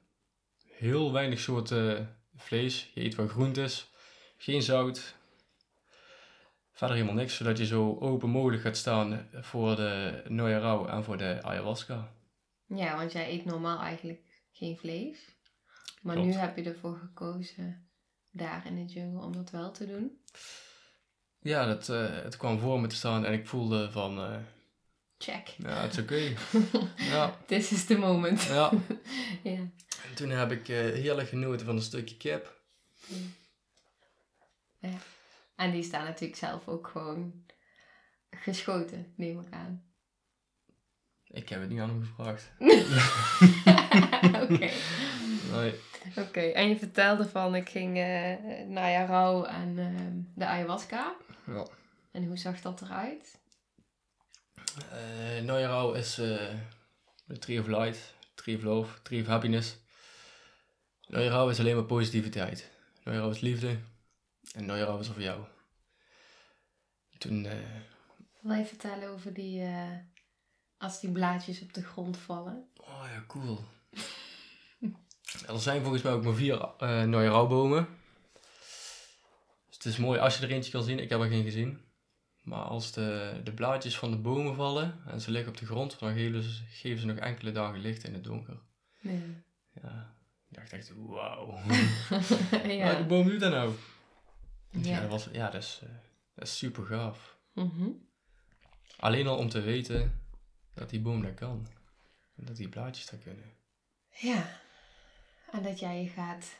heel 0.66 1.12
weinig 1.12 1.40
soorten 1.40 2.16
vlees. 2.36 2.90
Je 2.94 3.04
eet 3.04 3.14
wel 3.14 3.28
groentes. 3.28 3.90
Geen 4.36 4.62
zout. 4.62 5.14
Verder 6.72 6.96
helemaal 6.96 7.16
niks. 7.16 7.36
Zodat 7.36 7.58
je 7.58 7.66
zo 7.66 7.96
open 7.98 8.28
mogelijk 8.28 8.62
gaat 8.62 8.76
staan 8.76 9.28
voor 9.32 9.76
de 9.76 10.22
Noya 10.28 10.86
en 10.86 11.04
voor 11.04 11.16
de 11.18 11.42
ayahuasca. 11.42 12.12
Ja, 12.66 12.96
want 12.96 13.12
jij 13.12 13.32
eet 13.32 13.44
normaal 13.44 13.78
eigenlijk 13.80 14.22
geen 14.52 14.76
vlees. 14.76 15.18
Maar 16.02 16.14
Klopt. 16.14 16.30
nu 16.30 16.34
heb 16.34 16.56
je 16.56 16.62
ervoor 16.62 16.96
gekozen 16.96 17.88
daar 18.30 18.66
in 18.66 18.74
de 18.74 18.92
jungle 18.92 19.24
om 19.24 19.32
dat 19.32 19.50
wel 19.50 19.70
te 19.70 19.86
doen. 19.86 20.20
Ja, 21.40 21.66
dat, 21.66 21.88
eh, 21.88 22.22
het 22.22 22.36
kwam 22.36 22.58
voor 22.58 22.80
me 22.80 22.86
te 22.86 22.94
staan 22.94 23.24
en 23.24 23.32
ik 23.32 23.46
voelde 23.46 23.90
van... 23.90 24.18
eh, 24.18 24.36
Check. 25.22 25.54
ja, 25.58 25.82
het 25.82 25.92
is 25.92 25.98
oké. 26.02 26.34
ja, 26.96 27.36
This 27.46 27.72
is 27.72 27.84
the 27.84 27.96
moment. 27.98 28.42
ja. 28.42 28.70
ja. 29.42 29.58
En 30.08 30.14
toen 30.14 30.30
heb 30.30 30.50
ik 30.50 30.68
eh, 30.68 30.76
heerlijk 30.76 31.28
genoten 31.28 31.66
van 31.66 31.76
een 31.76 31.82
stukje 31.82 32.16
kip. 32.16 32.60
ja. 34.78 34.98
En 35.56 35.70
die 35.70 35.82
staan 35.82 36.04
natuurlijk 36.04 36.38
zelf 36.38 36.68
ook 36.68 36.88
gewoon 36.88 37.32
geschoten, 38.30 39.12
neem 39.16 39.40
ik 39.40 39.52
aan. 39.52 39.82
Ik 41.26 41.48
heb 41.48 41.60
het 41.60 41.68
niet 41.70 41.80
aan 41.80 41.88
hem 41.88 42.04
gevraagd. 42.04 42.50
Oké. 44.50 44.70
Nee. 45.52 45.74
Oké, 46.16 46.40
en 46.40 46.68
je 46.68 46.78
vertelde 46.78 47.28
van 47.28 47.54
ik 47.54 47.68
ging 47.68 47.96
eh 47.98 48.34
naar 48.66 48.90
Jarau 48.90 49.46
en 49.46 49.78
ehm, 49.78 50.18
de 50.34 50.46
ayahuasca. 50.46 51.14
Ja. 51.46 51.66
En 52.10 52.26
hoe 52.26 52.36
zag 52.38 52.60
dat 52.60 52.80
eruit? 52.80 53.38
Rauw 55.46 55.92
is 55.92 56.18
eh, 56.18 56.54
de 57.24 57.38
Tree 57.38 57.60
of 57.60 57.66
Light, 57.66 58.14
Tree 58.34 58.56
of 58.56 58.62
Love, 58.62 59.02
Tree 59.02 59.20
of 59.20 59.26
Happiness. 59.26 59.76
Rauw 61.06 61.48
is 61.48 61.58
alleen 61.58 61.74
maar 61.74 61.84
positiviteit. 61.84 62.70
Rauw 63.02 63.30
is 63.30 63.40
liefde. 63.40 63.78
En 64.54 64.66
Rauw 64.66 64.98
is 64.98 65.06
er 65.06 65.12
voor 65.12 65.22
jou. 65.22 65.44
Toen, 67.18 67.46
eh, 67.46 67.56
Wil 68.40 68.56
je 68.56 68.64
vertellen 68.64 69.08
over 69.08 69.34
die, 69.34 69.62
als 70.78 71.00
die 71.00 71.10
blaadjes 71.10 71.60
op 71.60 71.72
de 71.72 71.82
grond 71.82 72.16
vallen? 72.16 72.68
oh 72.76 73.04
ja, 73.14 73.24
cool. 73.26 73.64
er 75.48 75.60
zijn 75.60 75.82
volgens 75.82 76.02
mij 76.02 76.12
ook 76.12 76.24
maar 76.24 76.34
vier 76.34 76.56
Rauw 76.78 77.46
bomen. 77.46 77.88
Dus 79.66 79.76
het 79.76 79.84
is 79.84 79.96
mooi 79.96 80.18
als 80.18 80.38
je 80.38 80.46
er 80.46 80.52
eentje 80.52 80.70
kan 80.70 80.82
zien. 80.82 80.98
Ik 80.98 81.08
heb 81.08 81.20
er 81.20 81.28
geen 81.28 81.44
gezien. 81.44 81.89
Maar 82.50 82.64
als 82.64 82.92
de, 82.92 83.40
de 83.44 83.52
blaadjes 83.52 83.98
van 83.98 84.10
de 84.10 84.16
bomen 84.16 84.54
vallen 84.54 85.00
en 85.06 85.20
ze 85.20 85.30
liggen 85.30 85.50
op 85.52 85.58
de 85.58 85.66
grond, 85.66 85.98
dan 85.98 86.14
geven 86.14 86.42
ze, 86.42 86.62
geven 86.68 87.00
ze 87.00 87.06
nog 87.06 87.16
enkele 87.16 87.52
dagen 87.52 87.80
licht 87.80 88.04
in 88.04 88.14
het 88.14 88.24
donker. 88.24 88.60
Nee. 89.00 89.42
Ja, 89.82 90.14
ik 90.48 90.56
dacht 90.56 90.72
echt, 90.72 90.92
wauw. 90.96 91.58
ja. 92.78 92.84
Welke 92.84 93.04
boom 93.06 93.28
doet 93.28 93.40
dat 93.40 93.52
nou? 93.52 93.74
Ja, 94.70 94.80
Ja. 94.80 95.00
dat, 95.00 95.10
was, 95.10 95.28
ja 95.32 95.50
dat, 95.50 95.62
is, 95.62 95.80
eh, 95.82 95.88
dat 96.34 96.46
is 96.46 96.58
super 96.58 96.84
gaaf. 96.84 97.38
Mhm. 97.52 97.88
Alleen 98.96 99.26
al 99.26 99.36
om 99.36 99.48
te 99.48 99.60
weten 99.60 100.20
dat 100.74 100.90
die 100.90 101.00
boom 101.00 101.22
dat 101.22 101.34
kan. 101.34 101.66
En 102.36 102.44
dat 102.44 102.56
die 102.56 102.68
blaadjes 102.68 103.06
dat 103.06 103.22
kunnen. 103.22 103.52
Ja. 104.08 104.60
En 105.52 105.62
dat 105.62 105.78
jij 105.78 106.02
je 106.02 106.08
gaat 106.08 106.56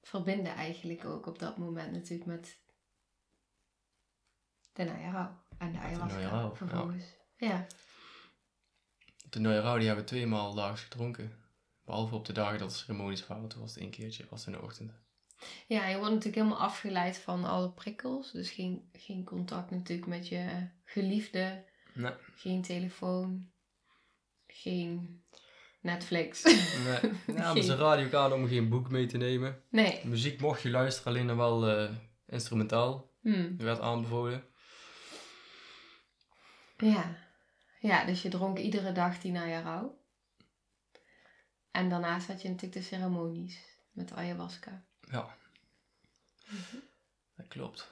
verbinden 0.00 0.54
eigenlijk 0.54 1.04
ook 1.04 1.26
op 1.26 1.38
dat 1.38 1.56
moment 1.56 1.92
natuurlijk 1.92 2.26
met 2.30 2.61
de 4.72 4.84
Nayarau 4.84 5.28
en 5.58 5.72
de 5.72 5.78
ayahuasca 5.78 6.14
Nayarau, 6.14 6.48
ja. 6.48 6.54
vervolgens. 6.56 7.04
Ja. 7.36 7.66
De 9.30 9.40
Noya 9.40 9.60
Rauw 9.60 9.76
die 9.76 9.86
hebben 9.86 10.04
we 10.04 10.10
tweemaal 10.10 10.54
daags 10.54 10.82
gedronken. 10.82 11.32
Behalve 11.84 12.14
op 12.14 12.24
de 12.24 12.32
dagen 12.32 12.58
dat 12.58 12.70
de 12.70 12.76
ceremonies 12.76 13.26
waren. 13.26 13.48
Toen 13.48 13.60
was 13.60 13.70
het 13.74 13.82
één 13.82 13.90
keertje, 13.90 14.26
was 14.30 14.46
in 14.46 14.52
de 14.52 14.62
ochtend. 14.62 14.92
ja, 15.66 15.86
je 15.88 15.96
wordt 15.96 16.14
natuurlijk 16.14 16.42
helemaal 16.42 16.66
afgeleid 16.66 17.18
van 17.18 17.44
alle 17.44 17.70
prikkels. 17.72 18.32
Dus 18.32 18.50
geen, 18.50 18.88
geen 18.92 19.24
contact 19.24 19.70
natuurlijk 19.70 20.08
met 20.08 20.28
je 20.28 20.68
geliefde. 20.84 21.64
Nee. 21.94 22.12
Geen 22.36 22.62
telefoon. 22.62 23.50
Geen 24.46 25.22
Netflix. 25.80 26.42
Nee. 26.42 27.12
Ja, 27.36 27.62
ze 27.62 27.76
radio 27.76 28.06
ook 28.06 28.14
aan 28.14 28.32
om 28.32 28.48
geen 28.48 28.68
boek 28.68 28.90
mee 28.90 29.06
te 29.06 29.16
nemen. 29.16 29.62
nee. 29.70 30.00
Muziek 30.04 30.40
mocht 30.40 30.62
je 30.62 30.70
luisteren, 30.70 31.12
alleen 31.12 31.26
dan 31.26 31.36
wel 31.36 31.68
eh, 31.68 31.90
instrumentaal. 32.26 33.10
Hm. 33.20 33.56
Dat 33.56 33.66
werd 33.66 33.80
aanbevolen. 33.80 34.44
Ja. 36.76 37.16
Ja, 37.80 38.04
dus 38.04 38.22
je 38.22 38.28
dronk 38.28 38.58
iedere 38.58 38.92
dag 38.92 39.18
die 39.18 39.32
Nayarau. 39.32 39.90
En 41.70 41.88
daarnaast 41.88 42.26
had 42.26 42.42
je 42.42 42.48
natuurlijk 42.48 42.74
de 42.74 42.82
ceremonies 42.82 43.58
met 43.90 44.12
ayahuasca. 44.12 44.84
Ja. 45.00 45.36
Dat 47.34 47.48
klopt. 47.48 47.90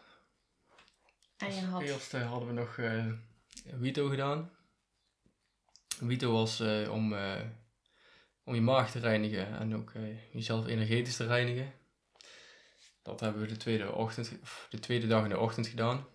En 1.37 1.54
je 1.54 1.60
Als 1.60 1.70
had... 1.70 1.82
eerste 1.82 2.18
hadden 2.18 2.49
we 2.49 2.54
nog 2.54 2.78
eh 2.78 3.12
Wito 3.64 4.08
gedaan. 4.08 4.50
Wito 5.99 6.32
was 6.32 6.60
eh, 6.60 6.92
om, 6.92 7.12
eh, 7.12 7.40
om 8.44 8.54
je 8.54 8.60
maag 8.60 8.90
te 8.90 8.99
reinigen 8.99 9.58
en 9.58 9.76
ook 9.76 9.92
jezelf 10.32 10.66
energetisch 10.66 11.16
te 11.16 11.26
reinigen. 11.26 11.72
Dat 13.02 13.20
hebben 13.20 13.42
we 13.42 13.49
de 13.49 13.56
tweede, 13.56 13.92
ochtend, 13.92 14.32
of 14.42 14.66
de 14.70 14.78
tweede 14.78 15.06
dag 15.06 15.22
in 15.22 15.28
de 15.28 15.38
ochtend 15.38 15.66
gedaan. 15.66 16.06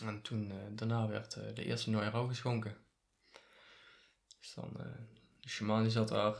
En 0.00 0.22
toen, 0.22 0.50
eh, 0.50 0.56
daarna 0.70 1.06
werd 1.08 1.34
eh, 1.34 1.54
de 1.54 1.64
eerste 1.64 1.90
Noya 1.90 2.08
Rauw 2.08 2.26
geschonken. 2.26 2.76
Dus 4.38 4.54
dan, 4.54 4.80
eh, 4.80 4.92
de 5.40 5.48
shaman 5.48 5.82
die 5.82 5.90
zat 5.90 6.08
daar, 6.08 6.34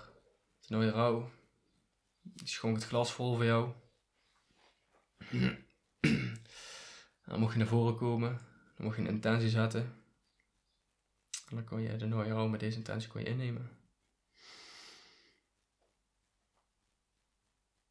de 0.61 0.75
Noya 0.75 0.91
Rauw. 0.91 1.31
Die 2.23 2.49
schonk 2.49 2.77
het 2.77 2.85
glas 2.85 3.13
vol 3.13 3.35
voor 3.35 3.45
jou. 3.45 3.73
Dan 7.25 7.41
mocht 7.41 7.53
je 7.53 7.59
naar 7.59 7.67
voren 7.69 7.97
komen. 7.97 8.39
Dan 8.77 8.85
mocht 8.87 8.97
je 8.97 9.03
een 9.03 9.09
intentie 9.09 9.49
zetten. 9.49 9.81
En 11.49 11.57
dan 11.57 11.65
kon 11.65 11.81
je 11.81 11.97
de 11.97 12.07
Noya 12.07 12.33
Rauw 12.33 12.49
met 12.49 12.61
deze 12.61 12.77
intentie 12.77 13.09
kon 13.09 13.21
je 13.21 13.27
innemen. 13.27 13.79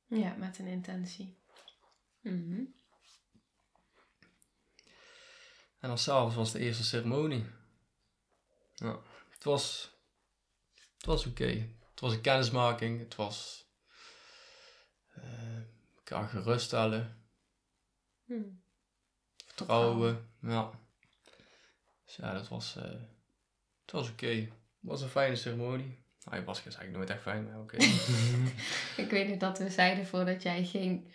Ja, 0.06 0.36
met 0.36 0.60
een 0.60 0.68
intentie. 0.68 1.38
Mhm. 2.22 2.64
En 5.80 5.88
dan 5.88 5.98
s'avonds 5.98 6.36
was 6.36 6.52
de 6.52 6.60
eerste 6.60 6.84
ceremonie. 6.84 7.46
Ja, 8.76 9.00
Het 9.30 9.44
was, 9.44 9.92
het 10.98 11.06
was 11.06 11.26
oké. 11.26 11.68
Het 11.90 12.00
was 12.00 12.14
een 12.14 12.22
kennismaking. 12.22 13.00
Het 13.00 13.16
was 13.16 13.66
eh 15.16 15.24
elkaar 15.96 16.30
geruststellen. 16.30 17.18
Hm. 18.26 18.34
Vertrouwen. 19.46 20.30
Ja. 20.42 20.72
Dus 22.06 22.16
ja, 22.16 22.34
dat 22.34 22.48
was, 22.48 22.76
eh, 22.76 22.84
het 23.82 23.92
was 23.92 24.10
oké. 24.10 24.28
Het 24.28 24.50
was 24.80 25.02
een 25.02 25.10
fijne 25.10 25.36
ceremonie. 25.36 25.98
Nou, 26.24 26.36
hij 26.38 26.44
was 26.44 26.62
eigenlijk 26.64 26.92
nooit 26.92 27.10
echt 27.10 27.22
fijn, 27.22 27.46
maar 27.46 27.60
oké. 27.60 27.78
Ik 29.04 29.10
weet 29.10 29.28
niet 29.28 29.40
dat 29.40 29.58
we 29.58 29.70
zeiden 29.70 30.08
voordat 30.08 30.42
jij 30.42 30.66
ging. 30.66 31.12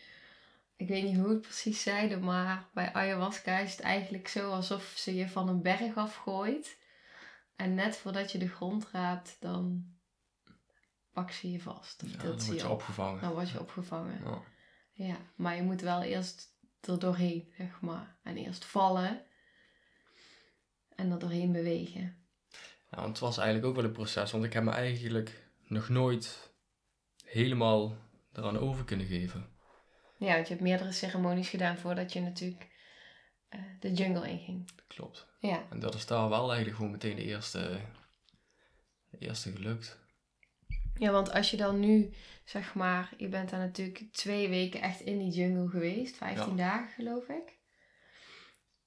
Ik 0.77 0.89
weet 0.89 1.03
niet 1.05 1.17
hoe 1.17 1.29
het 1.29 1.41
precies 1.41 1.83
zeiden, 1.83 2.25
maar 2.25 2.69
bij 2.75 2.93
ayahuasca 2.93 3.59
is 3.59 3.71
het 3.71 3.81
eigenlijk 3.81 4.29
zo 4.29 4.51
alsof 4.51 4.93
ze 4.97 5.15
je 5.15 5.29
van 5.29 5.49
een 5.49 5.63
berg 5.63 5.97
afgooit. 5.97 6.79
En 7.57 7.75
net 7.75 7.97
voordat 7.97 8.33
je 8.33 8.39
de 8.39 8.49
grond 8.49 8.87
raapt, 8.93 9.37
dan 9.41 9.85
pak 11.13 11.31
ze 11.31 11.51
je 11.51 11.61
vast. 11.61 12.03
Of 12.03 12.11
Ja, 12.11 12.19
tilt 12.19 12.39
dan 12.39 12.47
word 12.47 12.59
je 12.59 12.65
je 12.65 12.71
op. 12.71 12.73
opgevangen. 12.81 13.21
Dan 13.21 13.33
word 13.33 13.51
je 13.51 13.61
opgevangen. 13.61 14.21
Ja. 14.25 14.43
Ja, 14.93 15.17
maar 15.37 15.57
je 15.57 15.63
moet 15.63 15.81
wel 15.81 16.03
eerst 16.03 16.57
er 16.81 16.99
doorheen, 16.99 17.53
zeg 17.57 17.81
maar. 17.81 18.17
En 18.23 18.37
eerst 18.37 18.65
vallen. 18.65 19.25
En 20.97 21.11
er 21.11 21.19
doorheen 21.19 21.53
bewegen. 21.53 22.27
Ja, 22.91 22.97
want 23.01 23.09
het 23.09 23.19
was 23.19 23.37
eigenlijk 23.39 23.67
ook 23.69 23.75
wel 23.77 23.85
een 23.85 23.93
proces, 23.93 24.31
want 24.33 24.45
ik 24.45 24.53
heb 24.53 24.63
me 24.65 24.71
eigenlijk 24.71 25.49
nog 25.67 25.89
nooit 25.89 26.53
helemaal 27.25 27.97
eraan 28.33 28.59
over 28.59 28.85
kunnen 28.85 29.07
geven. 29.07 29.49
Ja, 30.25 30.35
want 30.35 30.47
je 30.47 30.53
hebt 30.53 30.67
meerdere 30.67 30.93
ceremonies 30.93 31.49
gedaan 31.49 31.79
voordat 31.79 32.13
je 32.13 32.21
natuurlijk 32.21 32.69
eh, 33.49 33.61
de 33.81 33.93
jungle 33.93 34.29
inging. 34.29 34.71
Klopt. 34.87 35.27
Ja. 35.39 35.67
En 35.71 35.81
dat 35.81 35.95
is 35.95 36.07
daar 36.07 36.29
wel 36.29 36.47
eigenlijk 36.47 36.77
gewoon 36.77 36.91
meteen 36.91 37.17
de 37.17 37.25
eerste, 37.25 37.81
de 39.11 39.19
eerste 39.19 39.53
gelukt. 39.53 39.99
Ja, 40.95 41.11
want 41.11 41.33
als 41.33 41.51
je 41.51 41.57
dan 41.57 41.81
nu, 41.81 42.13
zeg 42.45 42.75
maar, 42.75 43.13
je 43.17 43.29
bent 43.29 43.51
daar 43.51 43.61
natuurlijk 43.61 44.13
twee 44.13 44.49
weken 44.49 44.81
echt 44.81 45.01
in 45.01 45.19
die 45.19 45.31
jungle 45.31 45.69
geweest, 45.69 46.17
15 46.17 46.57
dagen 46.57 46.89
geloof 46.89 47.29
ik. 47.29 47.59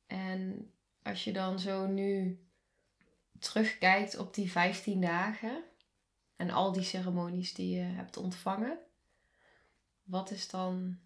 En 0.08 0.72
als 1.03 1.24
je 1.24 1.34
dan 1.34 1.60
zo 1.60 1.88
nu 1.88 2.39
terugkijkt 3.39 4.17
op 4.17 4.34
die 4.34 4.51
15 4.51 5.01
dagen 5.01 5.63
en 6.36 6.50
al 6.50 6.72
die 6.72 6.84
ceremonies 6.84 7.53
die 7.53 7.75
je 7.75 7.84
hebt 7.84 8.17
ontvangen, 8.17 8.79
wat 10.03 10.32
is 10.32 10.50
dan 10.50 11.00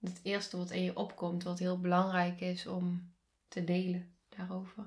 het 0.00 0.20
eerste 0.22 0.56
wat 0.56 0.70
in 0.70 0.82
je 0.82 0.96
opkomt, 0.96 1.42
wat 1.42 1.58
heel 1.58 1.80
belangrijk 1.80 2.40
is 2.40 2.66
om 2.66 3.12
te 3.48 3.64
delen 3.64 4.14
daarover? 4.28 4.84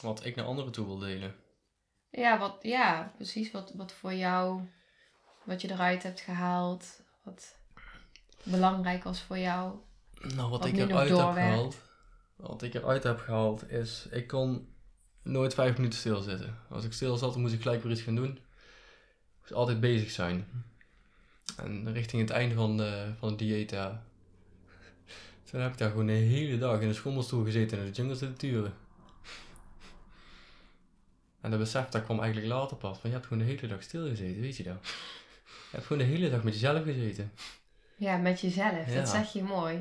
Wat 0.00 0.24
ik 0.24 0.36
naar 0.36 0.44
anderen 0.44 0.72
toe 0.72 0.86
wil 0.86 0.98
delen. 0.98 1.34
Ja, 2.10 2.38
wat, 2.38 2.58
ja 2.62 3.12
precies. 3.16 3.50
Wat, 3.50 3.72
wat 3.74 3.92
voor 3.92 4.14
jou, 4.14 4.62
wat 5.44 5.60
je 5.60 5.70
eruit 5.70 6.02
hebt 6.02 6.20
gehaald. 6.20 7.02
Wat 7.22 7.56
belangrijk 8.42 9.04
was 9.04 9.22
voor 9.22 9.38
jou. 9.38 9.78
Nou, 10.20 10.50
wat, 10.50 10.60
Wat 10.60 10.68
ik 10.68 10.76
eruit 10.76 11.08
heb 11.08 11.32
gehaald. 11.32 11.76
Wat 12.36 12.62
ik 12.62 12.74
eruit 12.74 13.02
heb 13.02 13.18
gehaald 13.18 13.70
is, 13.70 14.06
ik 14.10 14.26
kon 14.26 14.74
nooit 15.22 15.54
vijf 15.54 15.76
minuten 15.76 15.98
stilzitten. 15.98 16.58
Als 16.70 16.84
ik 16.84 16.92
stil 16.92 17.16
zat, 17.16 17.32
dan 17.32 17.40
moest 17.40 17.54
ik 17.54 17.62
gelijk 17.62 17.82
weer 17.82 17.92
iets 17.92 18.00
gaan 18.00 18.14
doen. 18.14 18.36
Ik 18.36 19.40
moest 19.40 19.52
altijd 19.52 19.80
bezig 19.80 20.10
zijn. 20.10 20.64
En 21.56 21.92
richting 21.92 22.22
het 22.22 22.30
einde 22.30 22.54
van 22.54 22.76
de, 22.76 23.12
van 23.18 23.28
het 23.28 23.38
dieet, 23.38 23.70
ja. 23.70 24.02
Toen 25.50 25.60
heb 25.60 25.72
ik 25.72 25.78
daar 25.78 25.90
gewoon 25.90 26.06
de 26.06 26.12
hele 26.12 26.58
dag 26.58 26.80
in 26.80 26.88
de 26.88 26.94
schommelstoel 26.94 27.44
gezeten 27.44 27.78
en 27.78 27.84
in 27.84 27.90
de 27.90 27.96
jungle 27.96 28.16
zitten 28.16 28.38
turen. 28.38 28.74
En 31.40 31.50
dat 31.50 31.58
besef, 31.58 31.88
dat 31.88 32.04
kwam 32.04 32.20
eigenlijk 32.20 32.52
later 32.52 32.76
pas. 32.76 32.98
Van 32.98 33.10
je 33.10 33.16
hebt 33.16 33.28
gewoon 33.28 33.46
de 33.46 33.50
hele 33.52 33.66
dag 33.66 33.82
stilgezeten, 33.82 34.40
weet 34.40 34.56
je 34.56 34.62
dat? 34.62 34.78
Je 35.44 35.70
hebt 35.70 35.86
gewoon 35.86 36.02
de 36.02 36.08
hele 36.08 36.30
dag 36.30 36.42
met 36.42 36.52
jezelf 36.52 36.82
gezeten. 36.82 37.32
Ja, 37.96 38.16
met 38.16 38.40
jezelf. 38.40 38.88
Ja. 38.88 38.94
Dat 38.94 39.08
zeg 39.08 39.32
je 39.32 39.42
mooi. 39.42 39.80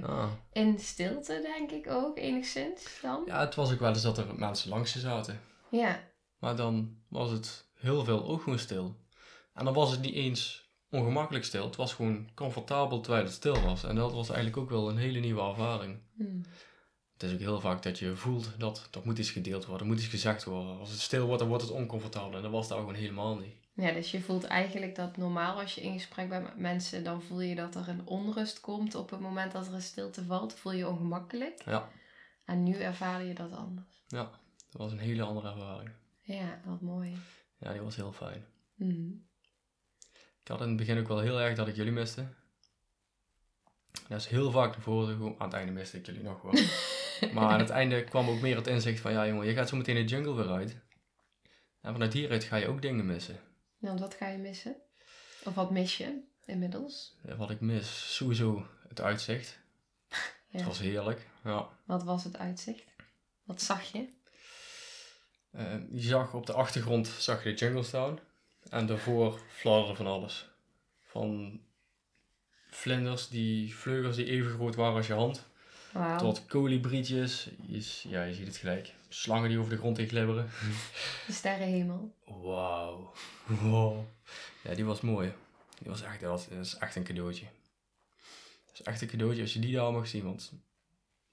In 0.52 0.80
stilte, 0.80 1.40
denk 1.42 1.72
ik 1.72 1.92
ook, 1.92 2.18
enigszins 2.18 3.00
dan. 3.02 3.24
Ja, 3.26 3.40
het 3.40 3.56
was 3.56 3.72
ook 3.72 3.80
wel 3.80 3.90
eens 3.90 4.02
dat 4.02 4.18
er 4.18 4.36
mensen 4.36 4.70
langs 4.70 4.94
je 4.94 5.00
zaten. 5.00 5.40
Ja. 5.70 6.04
Maar 6.40 6.56
dan 6.56 6.98
was 7.08 7.32
het 7.32 7.66
heel 7.74 8.04
veel 8.04 8.26
ook 8.26 8.42
gewoon 8.42 8.60
stil. 8.60 8.96
En 9.54 9.66
dan 9.66 9.74
was 9.74 9.92
het 9.92 10.02
niet 10.02 10.14
eens 10.14 10.63
ongemakkelijk 10.94 11.46
stil. 11.46 11.66
Het 11.66 11.76
was 11.76 11.94
gewoon 11.94 12.30
comfortabel 12.34 13.02
terwijl 13.02 13.24
het 13.24 13.34
stil 13.34 13.62
was. 13.62 13.84
En 13.84 13.96
dat 13.96 14.14
was 14.14 14.28
eigenlijk 14.30 14.58
ook 14.58 14.70
wel 14.70 14.90
een 14.90 14.98
hele 14.98 15.20
nieuwe 15.20 15.42
ervaring. 15.42 15.98
Hm. 16.18 16.42
Het 17.14 17.24
is 17.24 17.34
ook 17.34 17.40
heel 17.40 17.60
vaak 17.60 17.84
dat 17.84 18.00
je 18.00 18.16
voelt 18.16 18.52
dat 18.58 18.88
er 18.92 19.02
moet 19.04 19.18
iets 19.18 19.32
gedeeld 19.32 19.66
worden, 19.66 19.88
er 19.88 19.94
moet 19.94 20.02
iets 20.02 20.12
gezegd 20.12 20.44
worden. 20.44 20.80
Als 20.80 20.90
het 20.92 21.00
stil 21.00 21.26
wordt, 21.26 21.40
dan 21.40 21.48
wordt 21.48 21.64
het 21.64 21.72
oncomfortabel. 21.74 22.36
En 22.36 22.42
dat 22.42 22.52
was 22.52 22.68
daar 22.68 22.78
gewoon 22.78 22.94
helemaal 22.94 23.38
niet. 23.38 23.56
Ja, 23.76 23.92
dus 23.92 24.12
je 24.12 24.22
voelt 24.22 24.44
eigenlijk 24.44 24.96
dat 24.96 25.18
normaal 25.18 25.60
als 25.60 25.76
je 25.76 25.82
in 25.82 25.94
gesprek 25.94 26.30
bent 26.30 26.44
met 26.44 26.58
mensen, 26.58 27.04
dan 27.04 27.22
voel 27.22 27.42
je 27.42 27.56
dat 27.56 27.76
er 27.76 27.90
een 27.90 28.08
onrust 28.08 28.60
komt 28.60 28.96
op 28.96 29.10
het 29.10 29.20
moment 29.20 29.52
dat 29.52 29.68
er 29.68 29.74
een 29.74 29.82
stilte 29.82 30.24
valt. 30.24 30.54
Voel 30.54 30.72
je 30.72 30.78
je 30.78 30.88
ongemakkelijk. 30.88 31.62
Ja, 31.66 31.90
En 32.46 32.64
nu 32.64 32.74
ervaar 32.74 33.24
je 33.24 33.34
dat 33.34 33.52
anders. 33.52 34.04
ja. 34.08 34.42
Dat 34.70 34.82
was 34.82 34.92
een 34.92 35.00
hele 35.00 35.24
andere 35.24 35.50
ervaring. 35.50 35.90
Ja, 36.22 36.62
wat 36.66 36.82
mooi. 36.82 37.16
Ja, 37.60 37.72
die 37.72 37.82
was 37.82 37.96
heel 37.96 38.12
fijn. 38.12 38.46
Hm. 38.76 39.12
Ik 40.44 40.50
had 40.50 40.62
in 40.62 40.68
het 40.68 40.78
begin 40.78 41.00
ook 41.00 41.08
wel 41.08 41.20
heel 41.20 41.42
erg 41.42 41.56
dat 41.56 41.68
ik 41.68 41.76
jullie 41.76 41.92
miste. 41.92 42.28
Dat 44.08 44.20
is 44.20 44.28
heel 44.28 44.52
vaak 44.52 44.72
naar 44.72 44.82
voren 44.82 45.14
gekomen. 45.14 45.40
Aan 45.40 45.48
het 45.48 45.56
einde 45.56 45.72
miste 45.72 45.98
ik 45.98 46.06
jullie 46.06 46.24
nog 46.24 46.42
wel. 46.42 46.54
maar 47.34 47.50
aan 47.50 47.60
het 47.60 47.70
einde 47.70 48.04
kwam 48.04 48.30
ook 48.30 48.42
meer 48.42 48.56
het 48.56 48.68
inzicht 48.68 49.00
van... 49.00 49.12
Ja 49.12 49.28
jongen, 49.28 49.48
je 49.48 49.54
gaat 49.54 49.70
zo 49.70 49.76
meteen 49.78 49.96
de 49.96 50.04
jungle 50.06 50.34
weer 50.34 50.50
uit. 50.52 50.78
En 51.82 51.92
vanuit 51.92 52.14
hieruit 52.14 52.44
ga 52.44 52.56
je 52.56 52.68
ook 52.68 52.82
dingen 52.82 53.06
missen. 53.06 53.40
Want 53.78 54.00
wat 54.00 54.14
ga 54.14 54.28
je 54.28 54.38
missen? 54.38 54.76
Of 55.44 55.54
wat 55.54 55.72
mis 55.72 55.98
je 55.98 56.22
inmiddels? 56.46 57.16
Ja, 57.24 57.36
Wat 57.36 57.50
ik 57.50 57.60
mis, 57.62 58.16
sowieso 58.16 58.68
het 58.88 59.02
uitzicht. 59.02 59.60
Het 60.50 60.62
Ja. 60.62 60.68
was 60.68 60.80
heerlijk. 60.80 61.28
Ja. 61.44 61.70
Wat 61.86 62.04
was 62.04 62.24
het 62.24 62.38
uitzicht? 62.38 62.84
Wat 63.44 63.62
zag 63.62 63.84
je? 63.92 64.08
Eh, 65.52 65.74
je 65.92 66.02
zag 66.02 66.34
op 66.34 66.46
de 66.46 66.54
achtergrond 66.54 67.08
zag 67.08 67.44
je 67.44 67.50
de 67.54 67.56
jungle 67.56 67.84
staan. 67.84 68.20
En 68.74 68.86
daarvoor 68.86 69.40
fladderde 69.48 69.96
van 69.96 70.08
alles. 70.08 70.50
Van 71.04 71.60
vlinders, 72.70 73.28
die 73.28 73.76
vleugels 73.76 74.16
die 74.16 74.26
even 74.26 74.52
groot 74.52 74.76
waren 74.76 74.96
als 74.96 75.08
je 75.08 75.14
hand. 75.14 75.48
Tot 76.18 76.46
kolibrietjes. 76.46 77.50
Ja, 78.08 78.24
je 78.24 78.34
ziet 78.34 78.48
het 78.48 78.58
gelijk. 78.58 78.94
Slangen 79.10 79.50
die 79.50 79.60
over 79.60 79.70
de 79.70 79.78
grond 79.78 79.98
heen 79.98 80.08
glibberen. 80.08 80.50
De 81.28 81.34
sterrenhemel. 81.34 82.16
Wauw. 82.26 83.14
Wow. 83.46 84.06
Ja, 84.64 84.74
die 84.76 84.86
was 84.86 85.02
mooi. 85.02 85.34
Die 85.80 85.90
was 85.90 86.02
echt, 86.02 86.20
dat, 86.20 86.30
was, 86.30 86.48
dat 86.48 86.66
is 86.66 86.78
echt 86.78 86.96
een 86.96 87.04
cadeautje. 87.04 87.46
Dat 88.66 88.74
is 88.74 88.82
echt 88.82 89.02
een 89.02 89.08
cadeautje 89.08 89.42
als 89.42 89.54
je 89.54 89.60
die 89.60 89.76
daar 89.76 89.92
mag 89.92 90.08
zien. 90.08 90.24
Want 90.24 90.52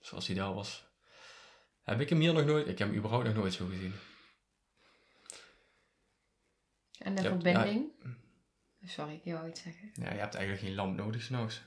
zoals 0.01 0.27
die 0.27 0.35
daar 0.35 0.55
was, 0.55 0.85
heb 1.83 2.01
ik 2.01 2.09
hem 2.09 2.21
hier 2.21 2.33
nog 2.33 2.45
nooit... 2.45 2.69
Ik 2.69 2.79
heb 2.79 2.89
hem 2.89 2.97
überhaupt 2.97 3.25
nog 3.25 3.35
nooit 3.35 3.53
zo 3.53 3.67
gezien. 3.67 3.95
En 7.01 7.15
de 7.15 7.23
Ja, 7.23 7.29
verbinding? 7.29 7.91
Sorry, 8.85 9.21
ik 9.25 9.33
wou 9.33 9.49
iets 9.49 9.63
zeggen. 9.63 9.91
Ja, 9.95 10.13
je 10.13 10.19
hebt 10.19 10.35
eigenlijk 10.35 10.65
geen 10.67 10.75
lamp 10.75 10.97
nodig 10.97 11.23
s'nachts. 11.23 11.63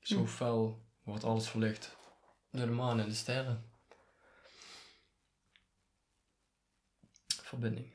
Zo 0.00 0.18
Hm. 0.18 0.26
fel 0.26 0.82
wordt 1.02 1.24
alles 1.24 1.48
verlicht. 1.48 1.96
Door 2.50 2.66
de 2.66 2.72
maan 2.72 3.00
en 3.00 3.08
de 3.08 3.14
sterren. 3.14 3.64
Verbinding. 7.42 7.92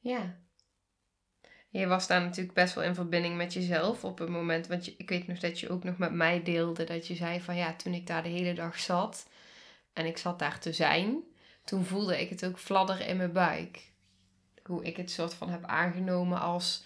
Ja. 0.00 0.38
Je 1.68 1.86
was 1.86 2.06
daar 2.06 2.20
natuurlijk 2.20 2.54
best 2.54 2.74
wel 2.74 2.84
in 2.84 2.94
verbinding 2.94 3.36
met 3.36 3.52
jezelf 3.52 4.04
op 4.04 4.18
het 4.18 4.28
moment. 4.28 4.66
Want 4.66 4.84
je, 4.84 4.94
ik 4.96 5.08
weet 5.08 5.26
nog 5.26 5.38
dat 5.38 5.60
je 5.60 5.68
ook 5.68 5.84
nog 5.84 5.98
met 5.98 6.12
mij 6.12 6.42
deelde 6.42 6.84
dat 6.84 7.06
je 7.06 7.14
zei 7.14 7.40
van 7.40 7.56
ja, 7.56 7.74
toen 7.76 7.94
ik 7.94 8.06
daar 8.06 8.22
de 8.22 8.28
hele 8.28 8.54
dag 8.54 8.78
zat 8.80 9.28
en 9.92 10.06
ik 10.06 10.16
zat 10.18 10.38
daar 10.38 10.58
te 10.60 10.72
zijn, 10.72 11.22
toen 11.64 11.84
voelde 11.84 12.20
ik 12.20 12.28
het 12.30 12.44
ook 12.46 12.58
fladderen 12.58 13.06
in 13.06 13.16
mijn 13.16 13.32
buik. 13.32 13.89
Hoe 14.70 14.84
ik 14.84 14.96
het 14.96 15.10
soort 15.10 15.34
van 15.34 15.48
heb 15.48 15.64
aangenomen 15.64 16.40
als. 16.40 16.84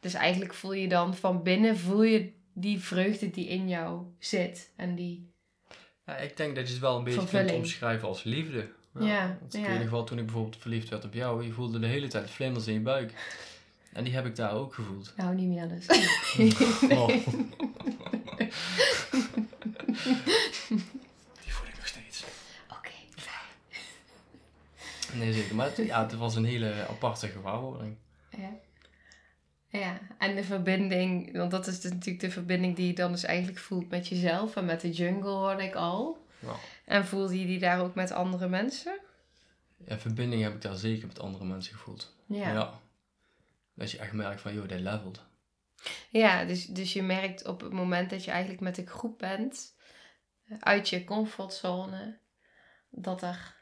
Dus 0.00 0.14
eigenlijk 0.14 0.54
voel 0.54 0.72
je 0.72 0.88
dan 0.88 1.16
van 1.16 1.42
binnen 1.42 1.78
voel 1.78 2.02
je 2.02 2.32
die 2.52 2.80
vreugde 2.80 3.30
die 3.30 3.48
in 3.48 3.68
jou 3.68 4.02
zit. 4.18 4.70
En 4.76 4.94
die. 4.94 5.30
Ja, 6.06 6.16
ik 6.16 6.36
denk 6.36 6.54
dat 6.54 6.66
je 6.66 6.72
het 6.72 6.82
wel 6.82 6.96
een 6.96 7.04
beetje 7.04 7.20
Vervulling. 7.20 7.48
kunt 7.48 7.62
omschrijven 7.62 8.08
als 8.08 8.22
liefde. 8.22 8.68
Ja, 8.98 9.36
want 9.40 9.52
ja. 9.52 9.68
weet 9.68 9.80
nog 9.80 9.90
wel, 9.90 10.04
toen 10.04 10.18
ik 10.18 10.24
bijvoorbeeld 10.24 10.56
verliefd 10.56 10.88
werd 10.88 11.04
op 11.04 11.14
jou, 11.14 11.44
je 11.44 11.52
voelde 11.52 11.78
de 11.78 11.86
hele 11.86 12.08
tijd 12.08 12.30
vlinders 12.30 12.66
in 12.66 12.72
je 12.72 12.80
buik. 12.80 13.12
En 13.92 14.04
die 14.04 14.14
heb 14.14 14.26
ik 14.26 14.36
daar 14.36 14.52
ook 14.52 14.74
gevoeld. 14.74 15.12
Nou, 15.16 15.34
niet 15.34 15.48
meer 15.48 15.68
dus. 15.68 15.86
Oh. 16.98 17.08
Die 21.42 21.52
voel 21.52 21.68
ik 21.68 21.76
nog 21.76 21.86
steeds. 21.86 22.24
Oké. 22.70 22.90
Nee, 25.14 25.32
zeker. 25.32 25.54
Maar 25.54 25.66
het, 25.66 25.76
ja, 25.76 26.02
het 26.02 26.14
was 26.14 26.34
een 26.34 26.44
hele 26.44 26.86
aparte 26.88 27.28
gewaarwording. 27.28 27.96
Ja. 28.30 28.50
Ja, 29.68 29.98
en 30.18 30.34
de 30.34 30.44
verbinding, 30.44 31.36
want 31.36 31.50
dat 31.50 31.66
is 31.66 31.80
dus 31.80 31.90
natuurlijk 31.90 32.20
de 32.20 32.30
verbinding 32.30 32.76
die 32.76 32.86
je 32.86 32.94
dan 32.94 33.12
dus 33.12 33.24
eigenlijk 33.24 33.58
voelt 33.58 33.88
met 33.90 34.08
jezelf 34.08 34.56
en 34.56 34.64
met 34.64 34.80
de 34.80 34.90
jungle 34.90 35.30
hoorde 35.30 35.62
ik 35.62 35.74
al. 35.74 36.26
Ja. 36.38 36.54
En 36.84 37.06
voelde 37.06 37.40
je 37.40 37.46
die 37.46 37.58
daar 37.58 37.80
ook 37.80 37.94
met 37.94 38.10
andere 38.10 38.48
mensen? 38.48 38.98
Ja, 39.86 39.98
verbinding 39.98 40.42
heb 40.42 40.54
ik 40.54 40.60
daar 40.60 40.76
zeker 40.76 41.06
met 41.06 41.20
andere 41.20 41.44
mensen 41.44 41.74
gevoeld. 41.74 42.16
Ja. 42.26 42.52
ja. 42.52 42.80
Dat 43.74 43.90
je 43.90 43.98
echt 43.98 44.12
merkt 44.12 44.40
van, 44.40 44.54
joh, 44.54 44.68
dit 44.68 44.80
levelt. 44.80 45.24
Ja, 46.10 46.44
dus, 46.44 46.66
dus 46.66 46.92
je 46.92 47.02
merkt 47.02 47.46
op 47.46 47.60
het 47.60 47.72
moment 47.72 48.10
dat 48.10 48.24
je 48.24 48.30
eigenlijk 48.30 48.60
met 48.60 48.78
een 48.78 48.86
groep 48.86 49.18
bent, 49.18 49.74
eh, 50.44 50.56
uit 50.60 50.88
je 50.88 51.04
comfortzone, 51.04 52.18
dat 52.90 53.22
er, 53.22 53.56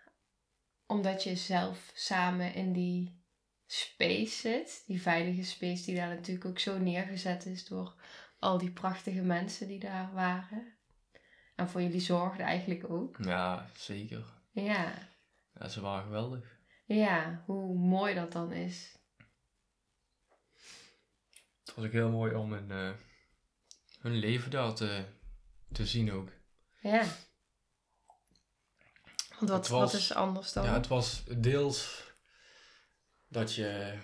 omdat 0.90 1.22
je 1.22 1.36
zelf 1.36 1.90
samen 1.94 2.54
in 2.54 2.72
die 2.72 3.22
space 3.66 4.36
zit, 4.36 4.82
die 4.86 5.02
veilige 5.02 5.42
space 5.42 5.84
die 5.84 5.94
daar 5.94 6.08
natuurlijk 6.14 6.46
ook 6.46 6.58
zo 6.58 6.78
neergezet 6.78 7.46
is 7.46 7.64
door 7.66 7.94
al 8.38 8.58
die 8.58 8.70
prachtige 8.70 9.22
mensen 9.22 9.66
die 9.68 9.78
daar 9.78 10.12
waren. 10.12 10.74
En 11.56 11.68
voor 11.68 11.82
jullie 11.82 12.00
zorgden 12.00 12.46
eigenlijk 12.46 12.90
ook. 12.90 13.16
Ja, 13.24 13.70
zeker. 13.76 14.24
Ja, 14.50 15.08
Ja, 15.52 15.68
ze 15.68 15.80
waren 15.80 16.04
geweldig. 16.04 16.58
ja, 16.86 17.42
hoe 17.46 17.78
mooi 17.78 18.14
dat 18.14 18.32
dan 18.32 18.52
is. 18.52 18.98
Het 21.64 21.74
was 21.74 21.84
ook 21.84 21.92
heel 21.92 22.10
mooi 22.10 22.34
om 22.34 22.52
hun, 22.52 22.70
eh, 22.70 22.92
hun 24.00 24.14
leven 24.16 24.50
daar 24.50 24.74
te, 24.74 25.04
te 25.72 25.86
zien 25.86 26.12
ook. 26.12 26.30
Ja. 26.80 27.04
Want 29.40 29.52
wat, 29.52 29.68
was- 29.68 29.92
wat 29.92 30.00
is 30.00 30.14
anders 30.14 30.52
dan? 30.52 30.64
Ja, 30.64 30.72
het 30.72 30.86
was 30.86 31.22
deels 31.38 32.12
dat 33.28 33.54
je 33.54 33.98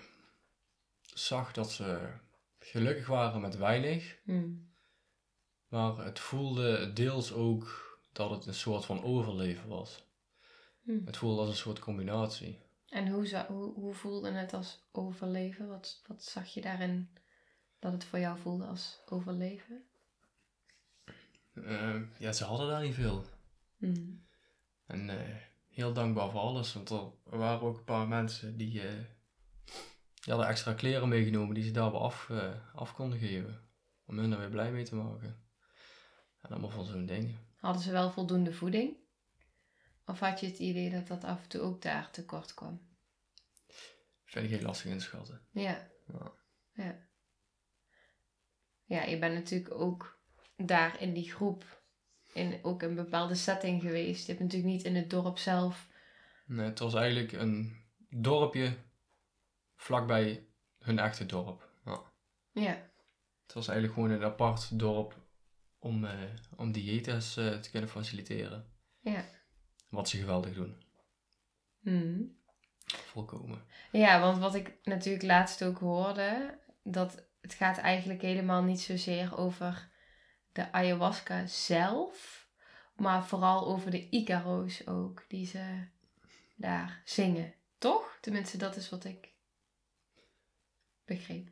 zag 1.00 1.52
dat 1.52 1.70
ze 1.70 2.12
gelukkig 2.58 3.06
waren 3.06 3.40
met 3.40 3.56
weinig. 3.56 4.16
Hmm. 4.24 4.74
Maar 5.68 5.96
het 5.96 6.18
voelde 6.18 6.92
deels 6.92 7.32
ook 7.32 7.84
dat 8.12 8.30
het 8.30 8.46
een 8.46 8.54
soort 8.54 8.84
van 8.84 9.02
overleven 9.02 9.68
was. 9.68 10.04
Hmm. 10.82 11.02
Het 11.04 11.16
voelde 11.16 11.40
als 11.40 11.48
een 11.50 11.56
soort 11.56 11.78
combinatie. 11.78 12.58
En 12.88 13.08
hoe, 13.08 13.44
hoe, 13.48 13.74
hoe 13.74 13.94
voelde 13.94 14.30
het 14.30 14.52
als 14.52 14.78
overleven? 14.92 15.68
Wat, 15.68 16.02
wat 16.06 16.22
zag 16.24 16.46
je 16.46 16.60
daarin 16.60 17.10
dat 17.78 17.92
het 17.92 18.04
voor 18.04 18.18
jou 18.18 18.38
voelde 18.38 18.64
als 18.64 19.00
overleven? 19.06 19.84
Eh, 21.54 22.00
ja, 22.18 22.32
ze 22.32 22.44
hadden 22.44 22.68
daar 22.68 22.82
niet 22.82 22.94
veel. 22.94 23.24
Hmm. 23.76 24.24
En 24.86 25.10
eh, 25.10 25.36
heel 25.68 25.92
dankbaar 25.92 26.30
voor 26.30 26.40
alles. 26.40 26.72
Want 26.72 26.90
er 26.90 27.38
waren 27.38 27.60
ook 27.60 27.76
een 27.76 27.84
paar 27.84 28.08
mensen 28.08 28.56
die, 28.56 28.82
eh, 28.82 29.04
die 30.14 30.32
hadden 30.32 30.46
extra 30.46 30.74
kleren 30.74 31.08
meegenomen 31.08 31.54
die 31.54 31.64
ze 31.64 31.70
daar 31.70 31.92
wel 31.92 32.02
af, 32.02 32.30
eh, 32.30 32.74
af 32.74 32.94
konden 32.94 33.18
geven. 33.18 33.70
Om 34.06 34.18
hun 34.18 34.30
daar 34.30 34.38
weer 34.38 34.50
blij 34.50 34.72
mee 34.72 34.84
te 34.84 34.94
maken. 34.94 35.44
En 36.40 36.50
allemaal 36.50 36.70
van 36.70 36.84
zo'n 36.84 37.06
dingen. 37.06 37.38
Hadden 37.56 37.82
ze 37.82 37.90
wel 37.90 38.10
voldoende 38.10 38.52
voeding? 38.52 38.96
Of 40.04 40.20
had 40.20 40.40
je 40.40 40.46
het 40.46 40.58
idee 40.58 40.90
dat 40.90 41.06
dat 41.06 41.24
af 41.24 41.42
en 41.42 41.48
toe 41.48 41.60
ook 41.60 41.82
daar 41.82 42.10
tekort 42.10 42.54
kwam? 42.54 42.80
Vind 44.24 44.44
ik 44.44 44.50
heel 44.50 44.66
lastig 44.66 44.90
inschatten. 44.90 45.46
Ja. 45.50 45.90
Ja. 46.06 46.32
Ja. 46.72 47.04
Ja, 48.84 49.02
je 49.02 49.18
bent 49.18 49.34
natuurlijk 49.34 49.74
ook 49.74 50.20
daar 50.56 51.00
in 51.00 51.12
die 51.12 51.32
groep, 51.32 51.75
in 52.36 52.58
ook 52.62 52.82
een 52.82 52.94
bepaalde 52.94 53.34
setting 53.34 53.82
geweest. 53.82 54.26
Je 54.26 54.32
hebt 54.32 54.44
natuurlijk 54.44 54.72
niet 54.72 54.84
in 54.84 54.96
het 54.96 55.10
dorp 55.10 55.38
zelf. 55.38 55.88
Nee, 56.46 56.66
het 56.66 56.78
was 56.78 56.94
eigenlijk 56.94 57.32
een 57.32 57.84
dorpje 58.08 58.76
vlakbij 59.76 60.46
hun 60.78 60.98
echte 60.98 61.26
dorp. 61.26 61.68
Ja. 61.84 62.00
Ja. 62.52 62.90
Het 63.42 63.54
was 63.54 63.68
eigenlijk 63.68 63.98
gewoon 63.98 64.10
een 64.10 64.24
apart 64.24 64.78
dorp 64.78 65.16
om, 65.78 66.04
eh 66.04 66.12
om 66.56 66.72
dieetes 66.72 67.36
eh, 67.36 67.58
te 67.58 67.70
kunnen 67.70 67.90
faciliteren. 67.90 68.66
Ja. 69.00 69.24
Wat 69.88 70.08
ze 70.08 70.18
geweldig 70.18 70.54
doen. 70.54 70.82
Hmm. 71.80 72.36
Volkomen. 72.86 73.62
Ja, 73.92 74.20
want 74.20 74.38
wat 74.38 74.54
ik 74.54 74.74
natuurlijk 74.82 75.24
laatst 75.24 75.64
ook 75.64 75.78
hoorde, 75.78 76.58
dat 76.82 77.24
het 77.40 77.54
gaat 77.54 77.78
eigenlijk 77.78 78.22
helemaal 78.22 78.62
niet 78.62 78.80
zozeer 78.80 79.38
over 79.38 79.88
de 80.56 80.72
ayahuasca 80.72 81.46
zelf, 81.46 82.48
maar 82.94 83.26
vooral 83.26 83.66
over 83.66 83.90
de 83.90 84.08
Icaro's 84.08 84.86
ook, 84.86 85.24
die 85.28 85.46
ze 85.46 85.86
daar 86.54 87.02
zingen. 87.04 87.54
Toch? 87.78 88.18
Tenminste, 88.20 88.56
dat 88.56 88.76
is 88.76 88.88
wat 88.88 89.04
ik 89.04 89.32
begreep. 91.04 91.48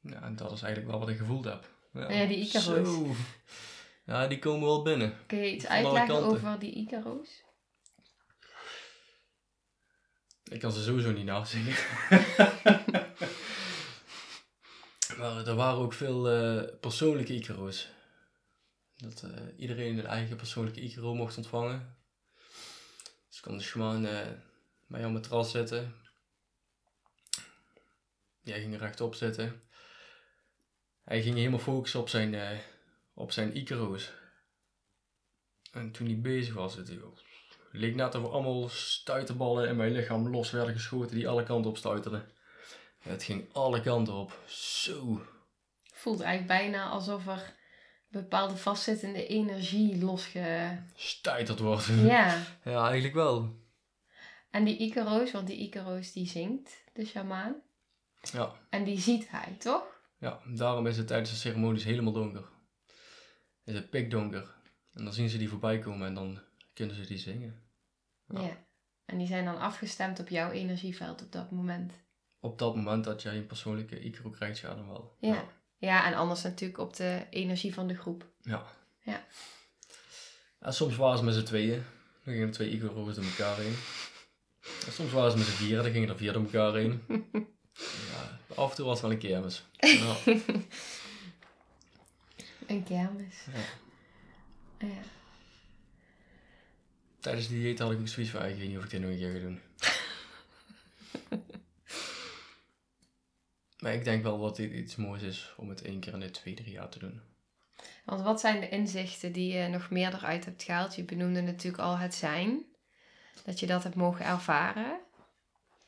Ja, 0.00 0.22
en 0.22 0.36
dat 0.36 0.52
is 0.52 0.62
eigenlijk 0.62 0.90
wel 0.90 1.00
wat 1.00 1.08
ik 1.08 1.18
gevoeld 1.18 1.44
heb. 1.44 1.70
Ja, 1.92 2.26
die 2.26 2.46
Icaro's. 2.46 2.88
Zo. 2.88 3.14
Ja, 4.04 4.26
die 4.26 4.38
komen 4.38 4.66
wel 4.66 4.82
binnen. 4.82 5.16
Kun 5.26 5.38
je 5.38 5.54
iets 5.54 5.66
uitleggen 5.66 6.14
over 6.14 6.58
die 6.58 6.72
Icaro's? 6.72 7.44
Ik 10.44 10.60
kan 10.60 10.72
ze 10.72 10.82
sowieso 10.82 11.12
niet 11.12 11.24
nazingen. 11.24 11.74
er 15.22 15.54
waren 15.54 15.78
ook 15.78 15.92
veel 15.92 16.30
eh, 16.30 16.78
persoonlijke 16.80 17.34
Icaro's. 17.34 17.88
Dat 18.96 19.22
eh, 19.22 19.30
iedereen 19.56 19.98
een 19.98 20.06
eigen 20.06 20.36
persoonlijke 20.36 20.80
Icaro 20.80 21.14
mocht 21.14 21.36
ontvangen. 21.36 21.96
Dus 23.28 23.40
kon 23.40 23.56
de 23.56 23.62
shaman 23.62 24.06
eh 24.06 24.26
bij 24.86 25.00
jouw 25.00 25.10
matras 25.10 25.50
zitten. 25.50 25.94
Jij 28.40 28.60
ging 28.60 28.78
rechtop 28.78 29.14
zitten. 29.14 29.62
Hij 31.04 31.22
ging 31.22 31.36
helemaal 31.36 31.58
focussen 31.58 32.00
op 32.00 32.08
zijn, 32.08 32.60
op 33.14 33.32
zijn 33.32 33.56
Icaro's. 33.56 34.12
En 35.72 35.92
toen 35.92 36.06
hij 36.06 36.20
bezig 36.20 36.54
was, 36.54 36.74
het 36.74 36.92
leek 37.70 37.94
net 37.94 38.14
of 38.14 38.22
er 38.22 38.30
allemaal 38.30 38.68
stuiterballen 38.68 39.68
in 39.68 39.76
mijn 39.76 39.92
lichaam 39.92 40.28
los 40.28 40.50
werden 40.50 40.74
geschoten 40.74 41.16
die 41.16 41.28
alle 41.28 41.42
kanten 41.42 41.70
op 41.70 41.76
stuiterden. 41.76 42.30
Het 43.02 43.22
ging 43.22 43.44
alle 43.52 43.80
kanten 43.80 44.14
op. 44.14 44.38
Zo. 44.46 45.26
Voelt 45.92 46.20
eigenlijk 46.20 46.60
bijna 46.60 46.88
alsof 46.88 47.26
er 47.26 47.54
bepaalde 48.08 48.56
vastzittende 48.56 49.26
energie 49.26 49.98
losge... 49.98 50.78
Stuiterd 50.94 51.58
wordt. 51.58 51.86
Ja. 51.86 52.42
Ja, 52.64 52.84
eigenlijk 52.84 53.14
wel. 53.14 53.60
En 54.50 54.64
die 54.64 54.78
Icaro's, 54.78 55.30
want 55.30 55.46
die 55.46 55.56
Icaro's 55.56 56.12
die 56.12 56.26
zingt, 56.26 56.84
de 56.92 57.04
shamaan. 57.04 57.54
Ja. 58.32 58.52
En 58.70 58.84
die 58.84 59.00
ziet 59.00 59.30
hij, 59.30 59.56
toch? 59.58 59.92
ja, 60.22 60.40
daarom 60.46 60.86
is 60.86 60.96
het 60.96 61.06
tijdens 61.06 61.30
de 61.30 61.36
ceremonies 61.36 61.84
helemaal 61.84 62.12
donker. 62.12 62.44
Is 63.64 63.74
het 63.74 63.90
pikdonker. 63.90 64.54
En 64.94 65.04
dan 65.04 65.12
zien 65.12 65.28
ze 65.28 65.38
die 65.38 65.48
voorbij 65.48 65.78
komen 65.78 66.06
en 66.06 66.14
dan 66.14 66.40
kunnen 66.74 66.96
ze 66.96 67.06
die 67.06 67.18
zingen. 67.18 67.62
Ja. 68.28 68.40
Ja. 68.40 68.64
En 69.04 69.18
die 69.18 69.26
zijn 69.26 69.44
dan 69.44 69.58
afgestemd 69.58 70.20
op 70.20 70.28
jouw 70.28 70.50
energieveld 70.50 71.22
op 71.22 71.32
dat 71.32 71.50
moment. 71.50 71.92
Op 72.44 72.58
dat 72.58 72.76
moment 72.76 73.04
dat 73.04 73.22
jij 73.22 73.36
een 73.36 73.46
persoonlijke 73.46 74.00
Icaro 74.00 74.30
krijgt, 74.30 74.58
ja 74.58 74.74
dan 74.74 74.86
wel. 74.86 75.16
Ja. 75.20 75.44
Ja, 75.78 76.06
en 76.06 76.14
anders 76.14 76.42
natuurlijk 76.42 76.78
op 76.80 76.96
de 76.96 77.26
energie 77.30 77.74
van 77.74 77.86
de 77.86 77.94
groep. 77.94 78.26
Ja. 78.40 78.66
Ja. 79.00 79.24
En 80.58 80.72
soms 80.74 80.96
waren 80.96 81.18
ze 81.18 81.24
met 81.24 81.34
z'n 81.34 81.42
tweeën. 81.42 81.84
Dan 82.24 82.34
gingen 82.34 82.50
twee 82.50 82.70
Icaro's 82.70 83.14
door 83.14 83.24
elkaar 83.24 83.56
heen. 83.56 83.74
En 84.86 84.92
soms 84.92 85.12
waren 85.12 85.30
ze 85.30 85.36
met 85.36 85.46
z'n 85.46 85.52
vieren, 85.52 85.82
dan 85.84 85.92
gingen 85.92 86.08
er 86.08 86.16
vier 86.16 86.32
door 86.32 86.42
elkaar 86.42 86.74
heen. 86.74 87.02
Ja, 88.10 88.38
af 88.54 88.70
en 88.70 88.76
toe 88.76 88.84
was 88.86 89.00
het 89.00 89.02
wel 89.02 89.10
een 89.10 89.18
kermis. 89.18 89.64
Ja. 89.78 90.16
Een 92.66 92.84
kermis. 92.84 93.44
Ja. 93.52 94.86
Ja. 94.86 95.02
Tijdens 97.20 97.48
die 97.48 97.60
dieet 97.62 97.78
had 97.78 97.90
ik 97.92 97.98
ook 97.98 98.08
zoiets 98.08 98.32
van, 98.32 98.40
"Ah, 98.40 98.50
ik 98.50 98.56
weet 98.56 98.68
niet 98.68 98.78
of 98.78 98.84
ik 98.84 98.90
dit 98.90 99.00
nog 99.00 99.10
een 99.10 99.18
keer 99.18 99.32
ga 99.32 99.38
doen. 99.38 99.60
Maar 103.82 103.94
ik 103.94 104.04
denk 104.04 104.22
wel 104.22 104.40
dat 104.40 104.56
dit 104.56 104.72
iets 104.72 104.96
moois 104.96 105.22
is 105.22 105.54
om 105.56 105.68
het 105.68 105.82
één 105.82 106.00
keer 106.00 106.12
in 106.12 106.20
de 106.20 106.30
twee, 106.30 106.54
drie 106.54 106.72
jaar 106.72 106.88
te 106.88 106.98
doen. 106.98 107.20
Want 108.04 108.22
wat 108.22 108.40
zijn 108.40 108.60
de 108.60 108.68
inzichten 108.68 109.32
die 109.32 109.52
je 109.52 109.68
nog 109.68 109.90
meer 109.90 110.14
eruit 110.14 110.44
hebt 110.44 110.62
gehaald? 110.62 110.94
Je 110.94 111.04
benoemde 111.04 111.40
natuurlijk 111.40 111.82
al 111.82 111.98
het 111.98 112.14
zijn. 112.14 112.64
Dat 113.44 113.60
je 113.60 113.66
dat 113.66 113.82
hebt 113.82 113.94
mogen 113.94 114.24
ervaren. 114.24 115.00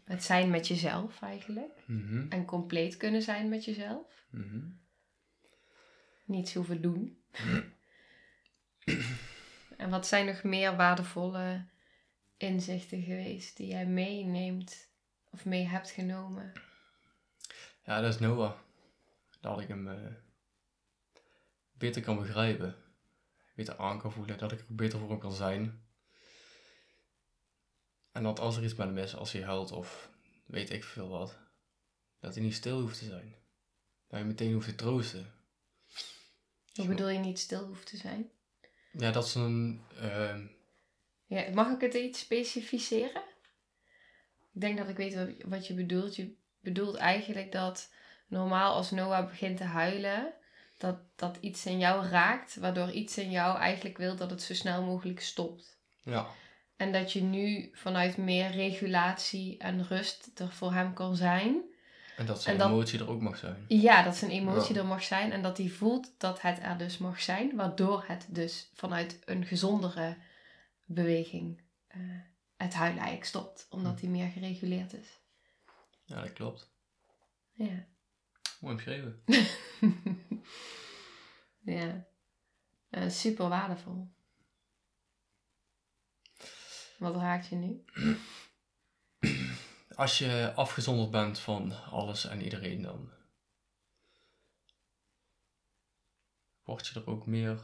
Het 0.05 0.25
zijn 0.25 0.51
met 0.51 0.69
jezelf 0.69 1.23
eigenlijk. 1.23 1.83
Mhm. 1.87 2.27
En 2.29 2.45
compleet 2.45 2.97
kunnen 2.97 3.23
zijn 3.23 3.49
met 3.49 3.65
jezelf. 3.65 4.27
Mhm. 4.31 4.61
Niets 6.25 6.55
hoeven 6.55 6.83
doen. 6.83 7.19
en 9.77 9.91
wat 9.91 10.07
zijn 10.07 10.27
nog 10.27 10.43
meer 10.43 10.77
waardevolle 10.77 11.65
inzichten 12.37 13.03
geweest 13.03 13.57
die 13.57 13.67
jij 13.67 13.87
meeneemt 13.87 14.89
of 15.31 15.45
mee 15.45 15.67
hebt 15.67 15.91
genomen? 15.91 16.53
Ja, 17.85 18.01
dat 18.01 18.15
is 18.15 18.21
Noah. 18.21 18.59
Dat 19.41 19.61
ik 19.61 19.69
hem 19.69 19.89
eh, 19.89 20.13
beter 21.73 22.03
kan 22.03 22.17
begrijpen. 22.19 22.77
Beter 23.55 23.77
aan 23.77 24.01
kan 24.01 24.13
voelen. 24.13 24.39
Dat 24.39 24.53
ik 24.53 24.59
er 24.59 24.75
beter 24.75 24.99
voor 24.99 25.09
hem 25.09 25.19
kan 25.19 25.33
zijn. 25.33 25.83
En 28.13 28.23
dat 28.23 28.41
als 28.41 28.57
er 28.57 28.65
iets 28.65 28.75
met 28.75 28.87
hem 28.87 28.99
is, 28.99 29.15
als 29.17 29.33
hij 29.33 29.43
huilt 29.43 29.73
of 29.73 30.11
weet 30.47 30.71
ik 30.71 30.85
veel 30.85 31.09
wat, 31.09 31.39
dat 32.21 32.35
hij 32.35 32.43
niet 32.43 32.55
stil 32.55 32.81
hoeft 32.81 32.99
te 32.99 33.05
zijn. 33.05 33.35
Dat 34.09 34.19
je 34.19 34.25
meteen 34.25 34.53
hoeft 34.53 34.69
te 34.69 34.75
troosten. 34.75 35.33
Hoe 36.75 36.87
bedoel 36.87 37.09
je 37.09 37.19
niet 37.19 37.39
stil 37.39 37.67
hoeft 37.67 37.87
te 37.87 37.97
zijn? 37.97 38.31
Ja, 38.93 39.11
dat 39.11 39.25
is 39.25 39.35
een... 39.35 39.81
ehm, 39.97 40.47
Ja, 41.27 41.51
mag 41.55 41.71
ik 41.75 41.81
het 41.81 41.95
iets 41.95 42.21
specificeren? 42.21 43.23
Ik 44.53 44.61
denk 44.61 44.79
dat 44.79 44.89
ik 44.89 44.97
weet 44.97 45.15
wat, 45.15 45.29
wat 45.51 45.67
je 45.67 45.75
bedoelt. 45.75 46.17
Je 46.17 46.35
bedoelt 46.65 46.97
eigenlijk 46.97 47.53
dat 47.53 47.93
normaal 48.27 48.75
als 48.75 48.91
Noah 48.91 49.27
begint 49.29 49.57
te 49.57 49.65
huilen, 49.65 50.33
dat, 50.79 50.97
dat 51.17 51.37
iets 51.41 51.67
in 51.67 51.79
jou 51.79 52.07
raakt, 52.07 52.57
waardoor 52.57 52.91
iets 52.91 53.19
in 53.19 53.31
jou 53.31 53.59
eigenlijk 53.59 53.97
wil 53.99 54.17
dat 54.17 54.31
het 54.31 54.43
zo 54.43 54.55
snel 54.55 54.83
mogelijk 54.83 55.21
stopt. 55.21 55.79
Ja. 56.03 56.27
En 56.77 56.93
dat 56.93 57.13
je 57.13 57.23
nu 57.23 57.71
vanuit 57.73 58.17
meer 58.17 58.51
regulatie 58.51 59.59
en 59.59 59.87
rust 59.87 60.31
er 60.41 60.53
voor 60.53 60.73
hem 60.73 60.93
kan 60.93 61.17
zijn. 61.17 61.63
En 62.17 62.27
dat 62.27 62.43
zijn 62.43 62.55
En 62.55 62.61
dat- 62.61 62.71
emotie 62.71 62.99
er 62.99 63.09
ook 63.11 63.21
mag 63.21 63.37
zijn. 63.37 63.65
Ja, 63.69 64.03
dat 64.03 64.17
zijn 64.17 64.31
emotie 64.31 64.75
Ja. 64.75 64.81
er 64.81 64.87
mag 64.87 65.03
zijn 65.03 65.33
en 65.33 65.43
dat 65.43 65.59
hij 65.59 65.69
voelt 65.69 66.13
dat 66.19 66.43
het 66.43 66.59
er 66.63 66.79
dus 66.79 66.99
mag 66.99 67.21
zijn, 67.21 67.57
waardoor 67.57 68.05
het 68.07 68.27
dus 68.29 68.71
vanuit 68.75 69.19
een 69.25 69.45
gezondere 69.47 70.17
beweging 70.85 71.63
eh, 71.89 72.01
het 72.57 72.75
huilen 72.75 72.99
eigenlijk 72.99 73.29
stopt, 73.29 73.67
omdat 73.71 74.01
hij 74.01 74.09
meer 74.11 74.29
gereguleerd 74.29 74.93
is. 74.93 75.19
Ja, 76.15 76.21
dat 76.21 76.33
klopt. 76.33 76.73
Ja. 77.53 77.87
Mooi 78.61 78.75
omschreven. 78.75 79.23
ja. 81.79 82.07
Eh, 82.91 83.09
super 83.09 83.49
waardevol. 83.49 84.13
Wat 86.99 87.17
raakt 87.17 87.47
je 87.47 87.57
nu? 87.57 87.85
Als 89.95 90.19
je 90.19 90.53
afgezonderd 90.55 91.11
bent 91.11 91.39
van 91.39 91.73
alles 91.91 92.25
en 92.25 92.43
iedereen, 92.43 92.83
dan 92.83 93.11
word 96.63 96.87
je 96.87 97.01
er 97.01 97.07
ook 97.07 97.27
meer 97.27 97.61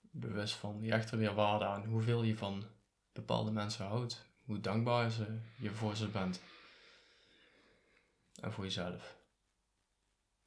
bewust 0.00 0.54
van. 0.54 0.82
Je 0.82 0.90
hecht 0.90 1.10
er 1.10 1.18
weer 1.18 1.34
waarde 1.34 1.64
aan 1.64 1.84
hoeveel 1.84 2.22
je 2.22 2.36
van 2.36 2.64
bepaalde 3.12 3.50
mensen 3.50 3.86
houdt. 3.86 4.26
Hoe 4.44 4.60
dankbaar 4.60 5.10
ze, 5.10 5.40
je 5.58 5.70
voor 5.70 5.96
ze 5.96 6.08
bent. 6.08 6.40
En 8.46 8.52
voor 8.52 8.64
jezelf. 8.64 9.18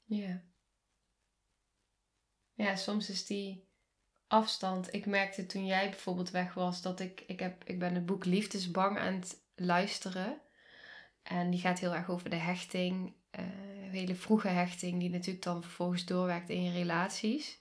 Ja. 0.04 0.44
Ja, 2.54 2.76
soms 2.76 3.10
is 3.10 3.26
die 3.26 3.68
afstand. 4.28 4.94
Ik 4.94 5.06
merkte 5.06 5.46
toen 5.46 5.66
jij 5.66 5.90
bijvoorbeeld 5.90 6.30
weg 6.30 6.54
was 6.54 6.82
dat 6.82 7.00
ik, 7.00 7.24
ik, 7.28 7.40
heb, 7.40 7.64
ik 7.64 7.80
ben 7.80 7.94
het 7.94 8.06
boek 8.06 8.26
Liefdesbang 8.26 8.98
aan 8.98 9.14
het 9.14 9.44
luisteren. 9.56 10.42
En 11.24 11.50
die 11.50 11.60
gaat 11.60 11.80
heel 11.80 11.96
erg 11.96 12.10
over 12.10 12.30
de 12.30 12.36
hechting, 12.36 13.16
eh, 13.30 13.44
hele 13.92 14.16
vroege 14.16 14.48
hechting, 14.48 15.00
die 15.00 15.10
natuurlijk 15.10 15.44
dan 15.44 15.64
vervolgens 15.64 16.06
doorwerkt 16.06 16.50
in 16.50 16.64
je 16.64 16.72
relaties. 16.72 17.60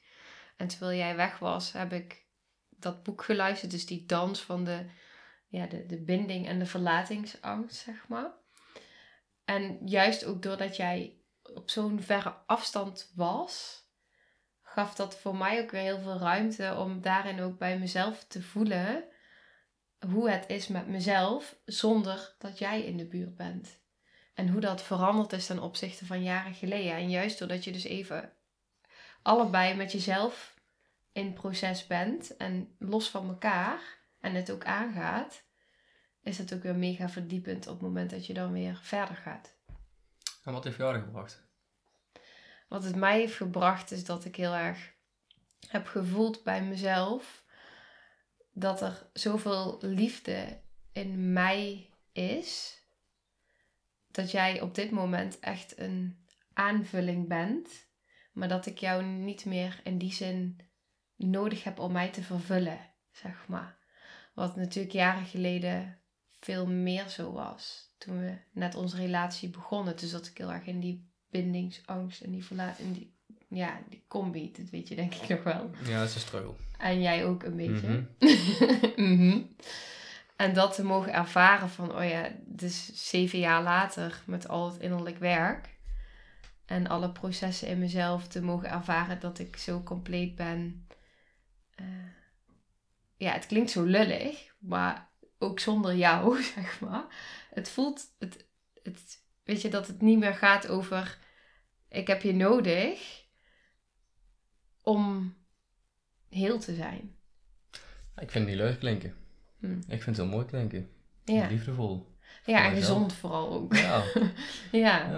En 0.57 0.69
terwijl 0.69 0.99
jij 0.99 1.17
weg 1.17 1.39
was, 1.39 1.73
heb 1.73 1.93
ik 1.93 2.27
dat 2.69 3.03
boek 3.03 3.25
geluisterd, 3.25 3.71
dus 3.71 3.87
die 3.87 4.07
dans 4.07 4.43
van 4.43 4.65
de, 4.65 4.87
ja, 5.49 5.67
de, 5.67 5.87
de 5.87 6.01
binding 6.01 6.47
en 6.47 6.59
de 6.59 6.67
verlatingsangst, 6.67 7.77
zeg 7.77 8.09
maar. 8.09 8.47
En 9.49 9.79
juist 9.85 10.25
ook 10.25 10.43
doordat 10.43 10.77
jij 10.77 11.17
op 11.43 11.71
zo'n 11.71 12.03
verre 12.03 12.35
afstand 12.47 13.13
was, 13.15 13.83
gaf 14.63 14.95
dat 14.95 15.19
voor 15.19 15.37
mij 15.37 15.63
ook 15.63 15.71
weer 15.71 15.81
heel 15.81 15.99
veel 15.99 16.19
ruimte 16.19 16.75
om 16.79 17.01
daarin 17.01 17.41
ook 17.41 17.59
bij 17.59 17.79
mezelf 17.79 18.25
te 18.25 18.43
voelen 18.43 19.05
hoe 20.07 20.31
het 20.31 20.45
is 20.49 20.69
met 20.69 20.87
mezelf 20.87 21.57
zonder 21.65 22.35
dat 22.39 22.59
jij 22.59 22.83
in 22.85 22.97
de 22.97 23.07
buurt 23.07 23.37
bent. 23.37 23.81
En 24.35 24.49
hoe 24.49 24.61
dat 24.61 24.83
veranderd 24.83 25.33
is 25.33 25.47
ten 25.47 25.63
opzichte 25.63 26.07
van 26.07 26.23
jaren 26.23 26.55
geleden. 26.55 26.93
En 26.93 27.11
juist 27.11 27.39
doordat 27.39 27.65
je 27.65 27.73
dus 27.73 27.85
even 27.85 28.33
allebei 29.23 29.75
met 29.75 29.93
jezelf 29.93 30.55
in 31.13 31.33
proces 31.33 31.87
bent 31.87 32.37
en 32.37 32.75
los 32.79 33.11
van 33.11 33.29
elkaar 33.29 33.81
en 34.21 34.35
het 34.35 34.51
ook 34.51 34.65
aangaat, 34.65 35.47
is 36.29 36.39
het 36.39 36.55
ook 36.55 36.63
weer 36.63 36.77
mega 36.77 37.09
verdiepend 37.09 37.67
op 37.67 37.73
het 37.73 37.83
moment 37.83 38.11
dat 38.11 38.27
je 38.27 38.35
dan 38.35 38.53
weer 38.53 38.79
verder 38.83 39.17
gaat. 39.17 39.57
En 40.45 40.53
wat 40.53 40.65
heeft 40.65 40.77
jou 40.77 40.95
er 40.95 41.03
gebracht? 41.03 41.47
Wat 42.69 42.85
het 42.85 42.97
mij 42.97 43.19
heeft 43.19 43.37
gebracht 43.37 43.91
is 43.91 44.05
dat 44.05 44.25
ik 44.25 44.37
heel 44.37 44.55
erg 44.55 44.93
heb 45.69 45.87
gevoeld 45.87 46.43
bij 46.43 46.63
mezelf 46.63 47.45
dat 48.53 48.83
er 48.83 49.11
zoveel 49.13 49.79
liefde 49.81 50.61
in 50.93 51.33
mij 51.33 51.91
is. 52.13 52.83
Dat 54.11 54.31
jij 54.31 54.61
op 54.61 54.75
dit 54.75 54.91
moment 54.91 55.41
echt 55.41 55.79
een 55.79 56.27
aanvulling 56.53 57.29
bent. 57.29 57.87
Maar 58.33 58.49
dat 58.49 58.67
ik 58.67 58.79
jou 58.79 59.05
niet 59.05 59.45
meer 59.45 59.81
in 59.85 59.99
die 59.99 60.13
zin 60.13 60.61
nodig 61.17 61.65
heb 61.65 61.79
om 61.79 61.93
mij 61.93 62.11
te 62.11 62.23
vervullen, 62.23 62.79
zeg 63.11 63.49
maar. 63.49 63.79
Wat 64.35 64.57
natuurlijk 64.57 64.95
jaren 64.95 65.27
geleden 65.27 65.98
veel 66.41 66.67
meer 66.67 67.09
zo 67.09 67.33
was. 67.33 67.95
Toen 67.99 68.21
we 68.21 68.39
net 68.53 68.75
onze 68.75 68.97
relatie 68.97 69.49
begonnen. 69.49 69.97
Dus 69.97 70.11
dat 70.11 70.27
ik 70.27 70.39
heel 70.39 70.53
erg 70.53 70.67
in 70.67 70.81
die 70.81 71.11
bindingsangst 71.31 72.21
en 72.21 72.31
die 72.31 72.45
verlaat 72.45 72.79
in 72.79 72.93
die, 72.93 73.15
ja, 73.49 73.81
die 73.89 74.05
combi, 74.09 74.53
dat 74.53 74.71
weet 74.71 74.89
je 74.89 74.95
denk 74.95 75.15
ik 75.15 75.29
nog 75.29 75.43
wel. 75.43 75.71
Ja, 75.85 76.01
het 76.01 76.09
is 76.09 76.15
een 76.15 76.21
struggle. 76.21 76.55
En 76.79 77.01
jij 77.01 77.25
ook 77.25 77.43
een 77.43 77.57
beetje. 77.57 77.89
Mhm. 77.89 78.05
Mhm. 79.13 79.43
En 80.37 80.55
dat 80.55 80.75
te 80.75 80.85
mogen 80.85 81.13
ervaren 81.13 81.69
van, 81.69 81.97
oh 81.97 82.09
ja, 82.09 82.31
dus 82.47 83.09
zeven 83.09 83.39
jaar 83.39 83.63
later 83.63 84.23
met 84.27 84.49
al 84.49 84.73
het 84.73 84.81
innerlijk 84.81 85.19
werk 85.19 85.79
en 86.69 86.87
alle 86.87 87.13
processen 87.13 87.69
in 87.69 87.79
mezelf 87.79 88.27
te 88.27 88.43
mogen 88.43 88.71
ervaren 88.71 89.21
dat 89.21 89.39
ik 89.39 89.57
zo 89.57 89.83
compleet 89.83 90.35
ben. 90.35 90.87
Eh, 91.75 91.87
ja, 93.17 93.33
het 93.33 93.47
klinkt 93.47 93.71
zo 93.71 93.85
lullig, 93.85 94.55
maar 94.59 95.08
ook 95.39 95.61
zonder 95.61 95.97
jou, 95.97 96.43
zeg 96.55 96.81
maar. 96.81 97.05
Het 97.51 97.71
voelt, 97.71 98.05
het, 98.19 98.47
het, 98.83 99.23
weet 99.45 99.63
je, 99.63 99.69
dat 99.69 99.87
het 99.87 100.01
niet 100.01 100.19
meer 100.19 100.35
gaat 100.35 100.69
over, 100.69 101.19
ik 101.89 102.07
heb 102.07 102.23
je 102.23 102.35
nodig 102.35 103.25
om 104.83 105.35
heel 106.29 106.59
te 106.59 106.75
zijn. 106.75 107.17
Ik 108.17 108.31
vind 108.31 108.45
het 108.45 108.47
niet 108.47 108.57
leuk 108.57 108.79
klinken. 108.79 109.15
Hm. 109.59 109.73
Ik 109.73 110.03
vind 110.03 110.05
het 110.05 110.17
heel 110.17 110.27
mooi 110.27 110.47
klinken. 110.47 110.91
Ja. 111.25 111.47
Liefdevol. 111.47 112.17
Ja, 112.45 112.65
en 112.65 112.75
gezond 112.75 113.13
vooral 113.13 113.53
ook. 113.53 113.75
Ja. 113.75 114.05
Ja. 114.73 115.11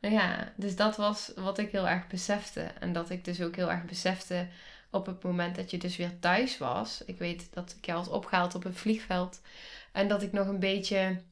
ja. 0.00 0.08
ja, 0.10 0.52
dus 0.56 0.76
dat 0.76 0.96
was 0.96 1.32
wat 1.36 1.58
ik 1.58 1.70
heel 1.70 1.88
erg 1.88 2.06
besefte. 2.06 2.60
En 2.60 2.92
dat 2.92 3.10
ik 3.10 3.24
dus 3.24 3.42
ook 3.42 3.56
heel 3.56 3.70
erg 3.70 3.84
besefte 3.84 4.48
op 4.92 5.06
het 5.06 5.22
moment 5.22 5.56
dat 5.56 5.70
je 5.70 5.78
dus 5.78 5.96
weer 5.96 6.18
thuis 6.18 6.58
was. 6.58 7.02
Ik 7.06 7.18
weet 7.18 7.48
dat 7.52 7.74
ik 7.78 7.86
jou 7.86 7.98
had 7.98 8.08
opgehaald 8.08 8.54
op 8.54 8.62
het 8.62 8.76
vliegveld. 8.76 9.40
En 9.92 10.08
dat 10.08 10.22
ik 10.22 10.32
nog 10.32 10.46
een 10.46 10.58
beetje 10.58 11.22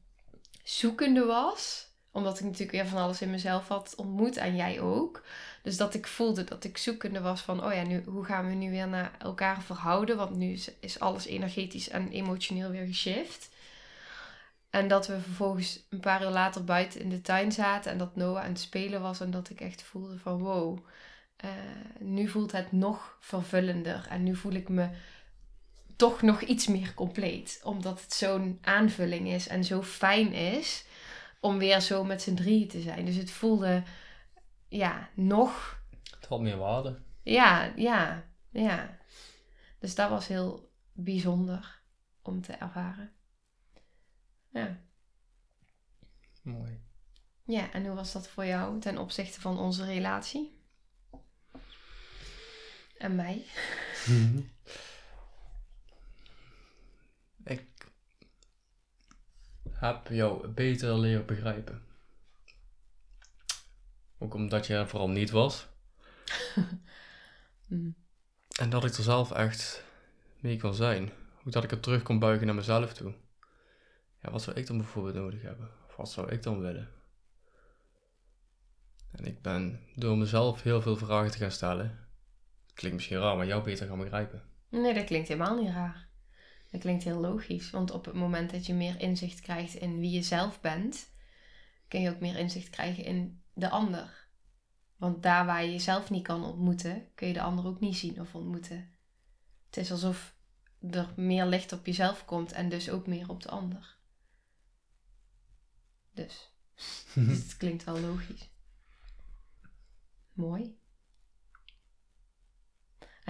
zoekende 0.63 1.25
was. 1.25 1.89
Omdat 2.11 2.39
ik 2.39 2.45
natuurlijk 2.45 2.71
weer 2.71 2.87
van 2.87 3.01
alles 3.01 3.21
in 3.21 3.29
mezelf 3.29 3.67
had 3.67 3.93
ontmoet 3.95 4.37
en 4.37 4.55
jij 4.55 4.81
ook. 4.81 5.23
Dus 5.63 5.77
dat 5.77 5.93
ik 5.93 6.07
voelde 6.07 6.43
dat 6.43 6.63
ik 6.63 6.77
zoekende 6.77 7.21
was 7.21 7.41
van, 7.41 7.65
oh 7.65 7.73
ja, 7.73 7.83
nu, 7.83 8.03
hoe 8.05 8.23
gaan 8.25 8.47
we 8.47 8.53
nu 8.53 8.69
weer 8.69 8.87
naar 8.87 9.11
elkaar 9.19 9.61
verhouden? 9.61 10.17
Want 10.17 10.35
nu 10.35 10.51
is, 10.51 10.71
is 10.79 10.99
alles 10.99 11.25
energetisch 11.25 11.89
en 11.89 12.09
emotioneel 12.09 12.69
weer 12.69 12.85
geshift. 12.85 13.49
En 14.69 14.87
dat 14.87 15.07
we 15.07 15.19
vervolgens 15.19 15.79
een 15.89 15.99
paar 15.99 16.23
uur 16.23 16.29
later 16.29 16.63
buiten 16.63 17.01
in 17.01 17.09
de 17.09 17.21
tuin 17.21 17.51
zaten 17.51 17.91
en 17.91 17.97
dat 17.97 18.15
Noah 18.15 18.43
aan 18.43 18.49
het 18.49 18.59
spelen 18.59 19.01
was. 19.01 19.19
En 19.19 19.31
dat 19.31 19.49
ik 19.49 19.61
echt 19.61 19.81
voelde 19.81 20.17
van 20.17 20.39
wow, 20.39 20.79
eh, 21.41 21.49
nu 21.99 22.27
voelt 22.27 22.51
het 22.51 22.71
nog 22.71 23.17
vervullender. 23.19 24.07
En 24.09 24.23
nu 24.23 24.35
voel 24.35 24.51
ik 24.51 24.69
me 24.69 24.89
toch 25.95 26.21
nog 26.21 26.41
iets 26.41 26.67
meer 26.67 26.93
compleet. 26.93 27.61
Omdat 27.63 28.01
het 28.01 28.13
zo'n 28.13 28.57
aanvulling 28.61 29.27
is 29.27 29.47
en 29.47 29.63
zo 29.63 29.83
fijn 29.83 30.33
is 30.33 30.85
om 31.39 31.57
weer 31.57 31.79
zo 31.79 32.03
met 32.03 32.21
z'n 32.21 32.35
drieën 32.35 32.67
te 32.67 32.81
zijn. 32.81 33.05
Dus 33.05 33.15
het 33.15 33.31
voelde 33.31 33.83
ja, 34.67 35.09
nog 35.13 35.83
Het 36.19 36.25
had 36.25 36.41
meer 36.41 36.57
waarde. 36.57 36.99
ja, 37.23 37.73
ja, 37.75 38.23
ja. 38.49 38.97
Dus 39.79 39.95
dat 39.95 40.09
was 40.09 40.27
heel 40.27 40.71
bijzonder 40.93 41.81
om 42.21 42.41
te 42.41 42.53
ervaren. 42.53 43.11
Ja. 44.49 44.79
Mooi. 46.43 46.81
Ja, 47.45 47.71
en 47.71 47.85
hoe 47.85 47.95
was 47.95 48.11
dat 48.11 48.27
voor 48.27 48.45
jou 48.45 48.79
ten 48.79 48.97
opzichte 48.97 49.41
van 49.41 49.59
onze 49.59 49.85
relatie? 49.85 50.60
En 53.01 53.15
mij? 53.15 53.45
Ik 57.43 57.65
heb 59.69 60.07
jou 60.07 60.47
beter 60.47 60.99
leren 60.99 61.25
begrijpen. 61.25 61.83
Ook 64.17 64.33
omdat 64.33 64.67
je 64.67 64.73
er 64.73 64.87
vooral 64.87 65.09
niet 65.09 65.29
was. 65.29 65.67
Mm. 67.67 67.95
En 68.59 68.69
dat 68.69 68.85
ik 68.85 68.93
er 68.93 69.03
zelf 69.03 69.31
echt 69.31 69.83
mee 70.39 70.59
kon 70.59 70.73
zijn. 70.73 71.11
Ook 71.45 71.51
dat 71.51 71.63
ik 71.63 71.71
er 71.71 71.79
terug 71.79 72.01
kon 72.01 72.19
buigen 72.19 72.45
naar 72.45 72.55
mezelf 72.55 72.93
toe. 72.93 73.13
Ja, 74.21 74.31
wat 74.31 74.41
zou 74.41 74.57
ik 74.57 74.67
dan 74.67 74.77
bijvoorbeeld 74.77 75.15
nodig 75.15 75.41
hebben? 75.41 75.69
Of 75.87 75.95
wat 75.95 76.11
zou 76.11 76.31
ik 76.31 76.43
dan 76.43 76.59
willen? 76.59 76.89
En 79.11 79.25
ik 79.25 79.41
ben 79.41 79.79
door 79.95 80.17
mezelf 80.17 80.61
heel 80.61 80.81
veel 80.81 80.97
vragen 80.97 81.31
te 81.31 81.37
gaan 81.37 81.51
stellen. 81.51 82.00
Klinkt 82.81 82.97
misschien 82.99 83.19
raar, 83.19 83.37
maar 83.37 83.45
jou 83.45 83.63
beter 83.63 83.87
gaan 83.87 83.99
begrijpen. 83.99 84.43
Nee, 84.69 84.93
dat 84.93 85.03
klinkt 85.03 85.27
helemaal 85.27 85.61
niet 85.61 85.69
raar. 85.69 86.07
Dat 86.71 86.81
klinkt 86.81 87.03
heel 87.03 87.19
logisch, 87.19 87.69
want 87.69 87.91
op 87.91 88.05
het 88.05 88.13
moment 88.13 88.51
dat 88.51 88.65
je 88.65 88.73
meer 88.73 88.99
inzicht 88.99 89.41
krijgt 89.41 89.73
in 89.73 89.99
wie 89.99 90.11
je 90.11 90.21
zelf 90.21 90.61
bent, 90.61 91.09
kun 91.87 92.01
je 92.01 92.09
ook 92.09 92.19
meer 92.19 92.37
inzicht 92.37 92.69
krijgen 92.69 93.03
in 93.03 93.43
de 93.53 93.69
ander. 93.69 94.27
Want 94.97 95.23
daar 95.23 95.45
waar 95.45 95.63
je 95.63 95.71
jezelf 95.71 96.09
niet 96.09 96.23
kan 96.23 96.43
ontmoeten, 96.45 97.07
kun 97.15 97.27
je 97.27 97.33
de 97.33 97.41
ander 97.41 97.65
ook 97.65 97.79
niet 97.79 97.95
zien 97.95 98.21
of 98.21 98.35
ontmoeten. 98.35 98.89
Het 99.65 99.77
is 99.77 99.91
alsof 99.91 100.35
er 100.91 101.13
meer 101.15 101.45
licht 101.45 101.71
op 101.71 101.85
jezelf 101.85 102.25
komt 102.25 102.51
en 102.51 102.69
dus 102.69 102.89
ook 102.89 103.07
meer 103.07 103.29
op 103.29 103.41
de 103.41 103.49
ander. 103.49 103.97
Dus, 106.13 106.51
dus 107.13 107.37
het 107.37 107.57
klinkt 107.57 107.83
wel 107.83 107.99
logisch. 107.99 108.49
Mooi. 110.33 110.79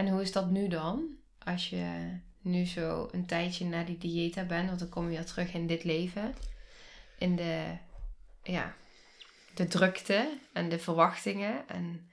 En 0.02 0.08
hoe 0.08 0.22
is 0.22 0.32
dat 0.32 0.50
nu 0.50 0.68
dan? 0.68 1.18
Als 1.44 1.70
je 1.70 2.18
nu 2.42 2.66
zo 2.66 3.10
een 3.12 3.26
tijdje 3.26 3.66
na 3.66 3.84
die 3.84 3.98
diëta 3.98 4.44
bent, 4.44 4.68
want 4.68 4.80
dan 4.80 4.90
kom 4.90 5.04
je 5.04 5.10
weer 5.10 5.26
terug 5.26 5.54
in 5.54 5.68
dit 5.68 5.84
leven. 5.84 6.36
In 7.18 7.36
de, 7.36 7.78
ja, 8.44 8.76
de 9.56 9.68
drukte 9.68 10.38
en 10.54 10.70
de 10.70 10.80
verwachtingen 10.80 11.68
en 11.68 12.10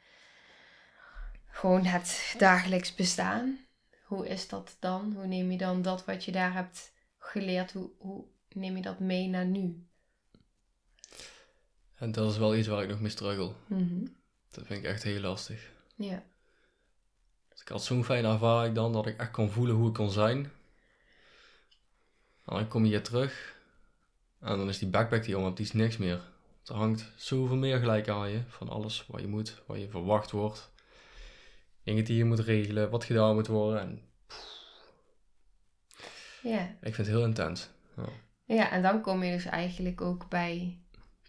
gewoon 1.47 1.85
het 1.85 2.35
dagelijks 2.39 2.95
bestaan. 2.95 3.59
Hoe 4.05 4.29
is 4.29 4.49
dat 4.49 4.77
dan? 4.81 5.13
Hoe 5.13 5.27
neem 5.27 5.51
je 5.51 5.59
dan 5.59 5.83
dat 5.83 6.05
wat 6.05 6.25
je 6.25 6.33
daar 6.33 6.53
hebt 6.53 6.93
geleerd, 7.19 7.73
hoe, 7.73 7.91
hoe 7.99 8.25
neem 8.49 8.77
je 8.77 8.83
dat 8.83 8.99
mee 8.99 9.29
naar 9.29 9.47
nu? 9.47 9.87
En 11.95 12.13
dat 12.13 12.31
is 12.31 12.39
wel 12.39 12.57
iets 12.57 12.69
waar 12.69 12.83
ik 12.83 12.89
nog 12.89 13.01
mee 13.01 13.11
struggle. 13.11 13.53
Mhm. 13.67 14.07
Dat 14.51 14.67
vind 14.67 14.79
ik 14.79 14.85
echt 14.85 15.03
heel 15.03 15.21
lastig. 15.21 15.73
Ja. 15.97 16.23
Dus 17.59 17.67
ik 17.67 17.69
had 17.73 17.85
zo'n 17.85 18.05
fijne 18.05 18.29
ervaring 18.29 18.75
dan 18.75 18.93
dat 18.93 19.07
ik 19.07 19.19
echt 19.19 19.31
kon 19.31 19.51
voelen 19.51 19.77
hoe 19.77 19.89
ik 19.89 19.95
kon 19.95 20.11
zijn. 20.11 20.39
En 22.45 22.55
dan 22.57 22.69
kom 22.69 22.83
je 22.85 22.89
hier 22.89 23.03
terug. 23.03 23.57
En 24.41 24.57
dan 24.59 24.69
is 24.69 24.79
die 24.79 24.89
backpack 24.89 25.25
die 25.25 25.39
om 25.39 25.45
hebt, 25.45 25.57
die 25.57 25.67
is 25.67 25.73
niks 25.73 25.97
meer. 25.97 26.21
Er 26.65 26.75
hangt 26.75 27.13
zoveel 27.17 27.57
meer 27.57 27.79
gelijk 27.79 28.09
aan 28.09 28.31
je. 28.31 28.43
Van 28.49 28.69
alles 28.69 29.07
wat 29.07 29.21
je 29.21 29.27
moet, 29.27 29.63
wat 29.67 29.81
je 29.81 29.89
verwacht 29.89 30.31
wordt. 30.31 30.71
Dingen 31.83 32.05
die 32.05 32.17
je 32.17 32.25
moet 32.25 32.39
regelen, 32.39 32.91
wat 32.91 33.05
gedaan 33.05 33.35
moet 33.35 33.47
worden. 33.47 33.81
En 33.81 34.03
Ja. 36.43 36.61
ik 36.81 36.95
vind 36.95 36.97
het 36.97 37.07
heel 37.07 37.25
intens. 37.25 37.69
Ja. 37.97 38.05
ja, 38.45 38.71
en 38.71 38.83
dan 38.83 39.01
kom 39.01 39.23
je 39.23 39.33
dus 39.33 39.45
eigenlijk 39.45 40.01
ook 40.01 40.29
bij 40.29 40.79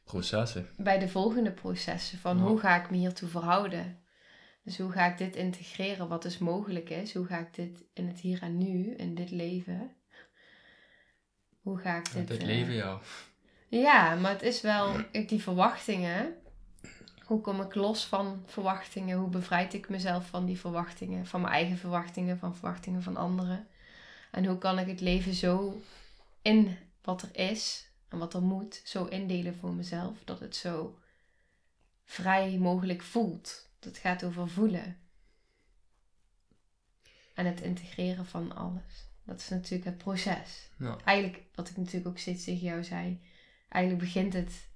Processen. 0.03 0.67
bij 0.77 0.99
de 0.99 1.07
volgende 1.09 1.51
processen 1.51 2.17
van 2.19 2.37
Ja. 2.37 2.43
hoe 2.43 2.59
ga 2.59 2.83
ik 2.83 2.89
me 2.89 2.97
hiertoe 2.97 3.29
verhouden? 3.29 3.99
Dus 4.69 4.77
hoe 4.77 4.91
ga 4.91 5.05
ik 5.05 5.17
dit 5.17 5.35
integreren 5.35 6.07
wat 6.07 6.21
dus 6.21 6.37
mogelijk 6.37 6.89
is? 6.89 7.13
Hoe 7.13 7.25
ga 7.25 7.37
ik 7.37 7.53
dit 7.53 7.83
in 7.93 8.07
het 8.07 8.19
hier 8.19 8.41
en 8.41 8.57
nu, 8.57 8.93
in 8.95 9.15
dit 9.15 9.31
leven? 9.31 9.95
Hoe 11.61 11.77
ga 11.77 11.97
ik 11.97 12.07
Ja, 12.07 12.13
dit... 12.13 12.27
dit 12.27 12.39
eh, 12.39 12.45
leven, 12.45 12.73
ja. 12.73 12.99
Ja, 13.67 14.15
maar 14.15 14.31
het 14.31 14.41
is 14.41 14.61
wel 14.61 14.95
die 15.11 15.41
verwachtingen. 15.41 16.33
Hoe 17.23 17.41
kom 17.41 17.61
ik 17.61 17.75
los 17.75 18.05
van 18.05 18.43
verwachtingen? 18.45 19.17
Hoe 19.17 19.29
bevrijd 19.29 19.73
ik 19.73 19.89
mezelf 19.89 20.27
van 20.27 20.45
die 20.45 20.59
verwachtingen? 20.59 21.25
Van 21.25 21.41
mijn 21.41 21.53
eigen 21.53 21.77
verwachtingen, 21.77 22.39
van 22.39 22.55
verwachtingen 22.55 23.03
van 23.03 23.17
anderen? 23.17 23.67
En 24.31 24.45
hoe 24.45 24.57
kan 24.57 24.79
ik 24.79 24.87
het 24.87 25.01
leven 25.01 25.33
zo 25.33 25.81
in 26.41 26.77
wat 27.01 27.21
er 27.21 27.51
is 27.51 27.89
en 28.09 28.17
wat 28.17 28.33
er 28.33 28.41
moet, 28.41 28.81
zo 28.85 29.05
indelen 29.05 29.55
voor 29.55 29.73
mezelf, 29.73 30.17
dat 30.23 30.39
het 30.39 30.55
zo 30.55 30.97
vrij 32.05 32.57
mogelijk 32.57 33.01
voelt? 33.01 33.68
Dat 33.79 33.97
gaat 33.97 34.23
over 34.23 34.49
voelen. 34.49 34.97
En 37.33 37.45
het 37.45 37.61
integreren 37.61 38.25
van 38.25 38.55
alles. 38.55 39.07
Dat 39.23 39.39
is 39.39 39.49
natuurlijk 39.49 39.85
het 39.85 39.97
proces 39.97 40.69
ja. 40.77 40.97
eigenlijk, 41.03 41.43
wat 41.55 41.69
ik 41.69 41.77
natuurlijk 41.77 42.07
ook 42.07 42.17
steeds 42.17 42.43
tegen 42.43 42.65
jou 42.67 42.83
zei, 42.83 43.21
eigenlijk 43.69 44.03
begint 44.03 44.33
het, 44.33 44.67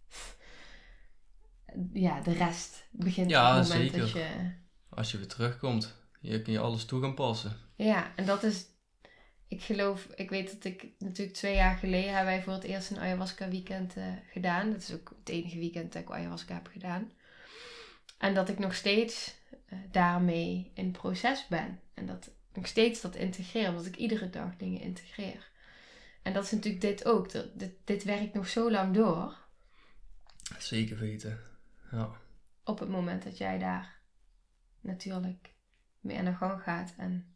ja, 1.94 2.22
de 2.22 2.34
rest 2.34 2.86
begint 2.92 3.30
Ja, 3.30 3.52
op 3.52 3.64
het 3.64 3.74
moment 3.74 3.94
dat 3.94 4.08
zeker. 4.08 4.22
je, 4.22 4.52
Als 4.90 5.12
je 5.12 5.18
weer 5.18 5.28
terugkomt, 5.28 5.96
hier 6.20 6.42
kun 6.42 6.54
je 6.54 6.60
alles 6.60 6.86
toe 6.86 7.02
gaan 7.02 7.14
passen. 7.16 7.58
ja, 7.76 8.16
en 8.16 8.26
dat 8.26 8.44
is, 8.44 8.66
ik 9.48 9.62
geloof, 9.62 10.06
ik 10.16 10.30
weet 10.30 10.52
dat 10.52 10.64
ik 10.64 10.86
natuurlijk 11.00 11.38
twee 11.38 11.56
jaar 11.56 11.78
geleden 11.78 12.14
hebben 12.16 12.34
wij 12.34 12.44
voor 12.44 12.54
het 12.54 12.64
eerst 12.64 12.90
een 12.92 13.00
ayahuasca 13.00 13.48
weekend 13.48 13.96
eh, 13.96 14.04
gedaan. 14.32 14.72
Dat 14.72 14.82
is 14.82 14.94
ook 14.94 15.14
het 15.20 15.30
enige 15.30 15.58
weekend 15.58 15.94
dat 15.94 16.02
ik 16.02 16.12
ayahuasca 16.12 16.54
heb 16.54 16.68
gedaan. 16.68 17.12
En 18.24 18.34
dat 18.34 18.50
ik 18.50 18.60
nog 18.60 18.76
steeds 18.76 19.36
eh, 19.66 19.78
daarmee 19.92 20.72
in 20.74 20.92
proces 20.92 21.48
ben. 21.48 21.80
En 21.94 22.06
dat 22.06 22.26
ik 22.26 22.56
nog 22.56 22.68
steeds 22.68 23.02
dat 23.02 23.16
integreer, 23.16 23.70
omdat 23.70 23.86
ik 23.86 23.96
iedere 23.96 24.30
dag 24.30 24.56
dingen 24.58 24.82
integreer. 24.82 25.52
En 26.22 26.34
dat 26.34 26.44
is 26.44 26.52
natuurlijk 26.52 26.82
dit 26.82 27.06
ook. 27.06 27.32
Dat, 27.32 27.60
dit, 27.60 27.72
dit 27.84 28.04
werkt 28.04 28.34
nog 28.34 28.48
zo 28.48 28.72
lang 28.72 28.94
door. 28.94 29.38
Zeker 30.58 30.98
weten. 30.98 31.40
Ja. 31.92 32.12
Op 32.64 32.80
het 32.80 32.90
moment 32.90 33.24
dat 33.24 33.38
jij 33.38 33.58
daar 33.58 34.00
natuurlijk 34.82 35.54
mee 36.00 36.18
aan 36.18 36.26
de 36.26 36.34
gang 36.34 36.62
gaat. 36.62 36.94
En 36.98 37.36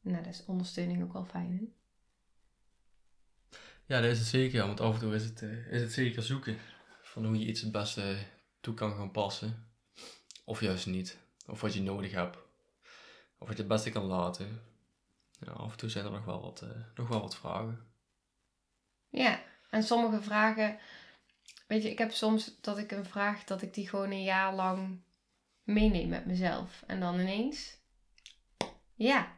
nou, 0.00 0.22
daar 0.22 0.32
is 0.32 0.44
ondersteuning 0.44 1.02
ook 1.02 1.12
wel 1.12 1.24
fijn 1.24 1.50
in. 1.50 1.74
Ja, 3.86 4.00
dat 4.00 4.10
is 4.10 4.18
het 4.18 4.28
zeker, 4.28 4.58
ja, 4.58 4.66
want 4.66 4.80
af 4.80 4.94
en 4.94 5.00
toe 5.00 5.14
is 5.14 5.24
het, 5.24 5.42
eh, 5.42 5.72
is 5.72 5.80
het 5.80 5.92
zeker 5.92 6.22
zoeken 6.22 6.58
van 7.02 7.24
hoe 7.24 7.38
je 7.38 7.46
iets 7.46 7.60
het 7.60 7.72
beste 7.72 8.16
toe 8.66 8.74
kan 8.74 8.94
gaan 8.94 9.10
passen. 9.10 9.68
Of 10.44 10.60
juist 10.60 10.86
niet. 10.86 11.18
Of 11.46 11.60
wat 11.60 11.74
je 11.74 11.82
nodig 11.82 12.12
hebt. 12.12 12.36
Of 13.38 13.48
wat 13.48 13.56
je 13.56 13.62
het 13.62 13.68
beste 13.68 13.90
kan 13.90 14.04
laten. 14.04 14.62
Ja, 15.38 15.52
af 15.52 15.70
en 15.70 15.76
toe 15.76 15.88
zijn 15.88 16.04
er 16.04 16.10
nog 16.10 16.24
wel 16.24 16.40
wat, 16.40 16.62
eh, 16.62 16.68
nog 16.94 17.08
wel 17.08 17.20
wat 17.20 17.36
vragen. 17.36 17.86
Ja, 19.08 19.42
en 19.70 19.82
sommige 19.82 20.22
vragen, 20.22 20.78
weet 21.66 21.82
je, 21.82 21.90
ik 21.90 21.98
heb 21.98 22.12
soms 22.12 22.60
dat 22.60 22.78
ik 22.78 22.90
een 22.90 23.04
vraag, 23.04 23.44
dat 23.44 23.62
ik 23.62 23.74
die 23.74 23.88
gewoon 23.88 24.10
een 24.10 24.24
jaar 24.24 24.54
lang 24.54 25.00
meeneem 25.62 26.08
met 26.08 26.26
mezelf. 26.26 26.82
En 26.86 27.00
dan 27.00 27.20
ineens, 27.20 27.78
ja, 28.94 29.36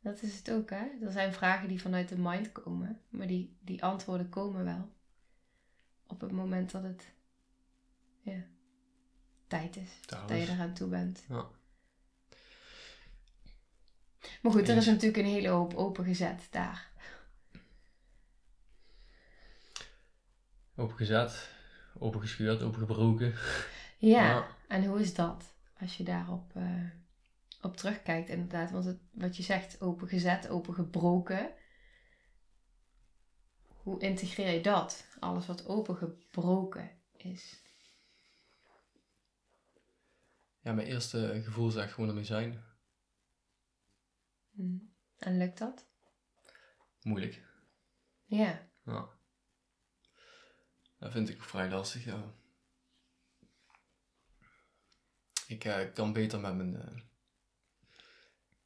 dat 0.00 0.22
is 0.22 0.36
het 0.36 0.50
ook, 0.50 0.70
hè. 0.70 0.86
Er 1.02 1.12
zijn 1.12 1.32
vragen 1.32 1.68
die 1.68 1.80
vanuit 1.80 2.08
de 2.08 2.18
mind 2.18 2.52
komen, 2.52 3.00
maar 3.08 3.26
die, 3.26 3.56
die 3.60 3.84
antwoorden 3.84 4.28
komen 4.28 4.64
wel. 4.64 4.88
Op 6.06 6.20
het 6.20 6.32
moment 6.32 6.70
dat 6.70 6.82
het, 6.82 7.12
ja, 8.24 8.42
tijd 9.46 9.76
is. 9.76 9.90
Dat 10.06 10.28
je 10.28 10.34
eraan 10.48 10.74
toe 10.74 10.88
bent. 10.88 11.24
Ja. 11.28 11.46
Maar 14.42 14.52
goed, 14.52 14.68
er 14.68 14.76
is 14.76 14.86
natuurlijk 14.86 15.16
een 15.16 15.32
hele 15.32 15.48
hoop 15.48 15.74
opengezet 15.74 16.46
daar. 16.50 16.92
Opengezet, 20.76 21.48
opengescheurd, 21.98 22.62
opengebroken. 22.62 23.34
Ja, 23.98 24.24
Ja. 24.24 24.46
en 24.68 24.84
hoe 24.84 25.00
is 25.00 25.14
dat 25.14 25.54
als 25.80 25.96
je 25.96 26.04
daarop 26.04 26.56
eh, 26.56 26.80
op 27.62 27.76
terugkijkt, 27.76 28.28
inderdaad? 28.28 28.70
Want 28.70 28.84
het, 28.84 28.98
wat 29.10 29.36
je 29.36 29.42
zegt, 29.42 29.80
opengezet, 29.80 30.48
opengebroken. 30.48 31.52
Hoe 33.66 34.00
integreer 34.00 34.50
je 34.52 34.60
dat? 34.60 35.06
Alles 35.18 35.46
wat 35.46 35.66
opengebroken 35.66 36.90
is. 37.16 37.62
Ja, 40.64 40.72
mijn 40.72 40.86
eerste 40.86 41.40
gevoel 41.44 41.68
is 41.68 41.74
echt 41.74 41.92
gewoon 41.92 42.08
ermee 42.08 42.24
zijn. 42.24 42.64
Hm. 44.50 44.78
En 45.18 45.38
lukt 45.38 45.58
dat? 45.58 45.86
Moeilijk. 47.02 47.42
Ja. 48.24 48.68
Ja. 48.84 49.08
Dat 50.98 51.12
vind 51.12 51.28
ik 51.28 51.42
vrij 51.42 51.70
lastig, 51.70 52.04
ja. 52.04 52.34
Ik 55.46 55.64
eh, 55.64 55.92
kan 55.92 56.12
beter 56.12 56.40
met 56.40 56.54
mijn 56.54 56.76
eh, 56.76 57.00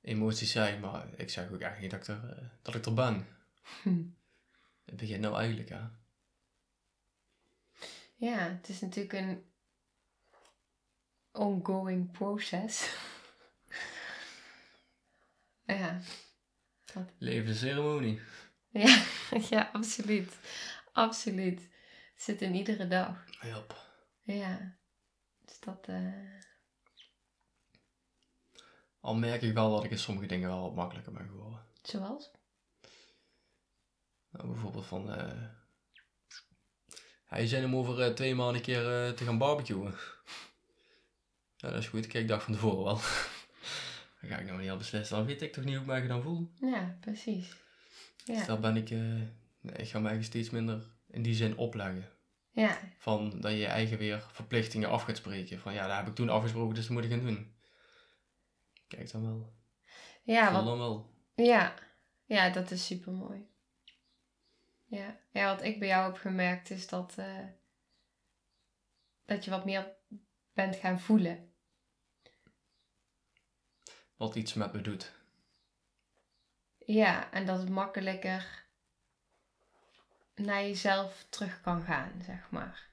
emoties 0.01 0.51
zijn, 0.51 0.81
maar 0.81 1.15
ik 1.17 1.31
zeg 1.31 1.51
ook 1.51 1.61
echt 1.61 1.81
niet 1.81 1.91
dat 1.91 2.01
ik 2.01 2.07
er, 2.07 2.37
eh, 2.37 2.49
dat 2.63 2.75
ik 2.75 2.87
er 2.87 2.95
ben. 2.95 3.27
Hm. 3.83 4.05
Het 4.85 4.97
begint 4.97 5.21
nou 5.21 5.37
eigenlijk, 5.37 5.69
hè. 5.69 5.87
Ja, 8.15 8.39
het 8.39 8.69
is 8.69 8.81
natuurlijk 8.81 9.13
een 9.13 9.45
ongoing 11.33 12.11
proces. 12.11 12.97
ja. 15.67 16.01
Levensceremonie. 17.19 18.21
Ja, 18.69 19.05
ja, 19.51 19.71
absoluut. 19.73 20.39
Absoluut. 20.93 21.61
Het 22.15 22.23
zit 22.23 22.43
in 22.43 22.55
iedere 22.55 22.89
dag. 22.89 23.25
Help. 23.39 23.87
Ja. 24.23 24.77
Dus 25.45 25.61
dat, 25.61 25.87
eh, 25.89 26.41
Al 29.01 29.15
merk 29.15 29.43
ik 29.43 29.55
wel 29.55 29.71
dat 29.71 29.85
ik 29.85 29.91
in 29.91 29.99
sommige 29.99 30.27
dingen 30.27 30.49
wel 30.49 30.63
wat 30.63 30.75
makkelijker 30.75 31.13
ben 31.13 31.29
geworden. 31.29 31.65
zoals? 31.83 32.31
Nou, 34.31 34.49
bijvoorbeeld 34.49 34.87
van... 34.87 35.13
eh 35.13 35.43
hij 37.25 37.47
zin 37.47 37.65
om 37.65 37.77
over 37.77 38.01
eh, 38.01 38.13
twee 38.15 38.35
maanden 38.35 38.57
een 38.57 38.63
keer 38.63 39.15
te 39.15 39.25
gaan 39.25 39.39
barbecuen. 39.39 39.95
Ja, 41.59 41.71
dat 41.71 41.79
is 41.79 41.89
goed. 41.89 42.07
Kijk, 42.07 42.23
ik 42.23 42.29
dacht 42.29 42.45
van 42.45 42.53
tevoren 42.53 42.85
wel. 42.85 42.95
dan 44.21 44.31
ga 44.31 44.39
ik 44.39 44.47
nou 44.47 44.61
niet 44.61 44.71
al 44.71 44.77
beslissen. 44.77 45.17
Dan 45.17 45.27
weet 45.27 45.43
ik 45.43 45.53
toch 45.53 45.65
niet 45.65 45.73
hoe 45.73 45.83
ik 45.83 45.87
mij 45.87 46.07
dan 46.07 46.23
voel. 46.23 46.51
Ja, 46.61 46.97
precies. 47.01 47.57
Dus 48.25 48.47
daar 48.47 48.61
ben 48.61 48.77
ik, 48.77 48.91
eh, 48.91 49.21
ik 49.63 49.89
ga 49.89 49.99
eigenlijk 49.99 50.25
steeds 50.25 50.51
minder 50.51 50.87
in 51.07 51.23
die 51.23 51.35
zin 51.35 51.57
opleggen. 51.57 52.09
Ja. 52.51 52.79
Van 52.99 53.41
dat 53.41 53.51
je 53.51 53.59
je 53.59 53.67
eigen 53.67 53.99
weer 53.99 54.27
verplichtingen 54.33 54.89
af 54.89 55.03
gaat 55.03 55.17
spreken. 55.17 55.59
Van 55.59 55.75
ja, 55.75 55.87
dat 55.87 55.97
heb 55.97 56.07
ik 56.07 56.15
toen 56.15 56.29
afgesproken, 56.29 56.75
dus 56.75 56.87
dat 56.87 56.97
moet 56.97 57.05
ik 57.05 57.11
gaan 57.11 57.25
doen. 57.25 57.57
Kijk 58.89 59.13
dan 59.13 59.23
wel. 59.23 59.53
Ja, 60.23 60.53
want, 60.53 60.67
dan 60.67 60.79
wel. 60.79 61.15
ja. 61.35 61.75
ja, 62.25 62.51
dat 62.51 62.71
is 62.71 62.87
super 62.87 63.13
mooi. 63.13 63.47
Ja. 64.85 65.21
ja, 65.33 65.55
wat 65.55 65.65
ik 65.65 65.79
bij 65.79 65.89
jou 65.89 66.13
heb 66.13 66.21
gemerkt 66.21 66.71
is 66.71 66.89
dat, 66.89 67.15
eh, 67.17 67.47
dat 69.25 69.45
je 69.45 69.51
wat 69.51 69.65
meer 69.65 69.97
bent 70.53 70.77
gaan 70.77 71.01
voelen. 71.01 71.48
Wat 74.19 74.35
iets 74.35 74.55
met 74.55 74.73
me 74.73 74.81
doet. 74.81 75.13
Ja, 76.87 77.33
en 77.33 77.47
dat 77.47 77.59
het 77.59 77.69
makkelijker 77.69 78.65
naar 80.35 80.63
jezelf 80.63 81.27
terug 81.29 81.61
kan 81.61 81.83
gaan, 81.83 82.13
zeg 82.27 82.51
maar. 82.51 82.87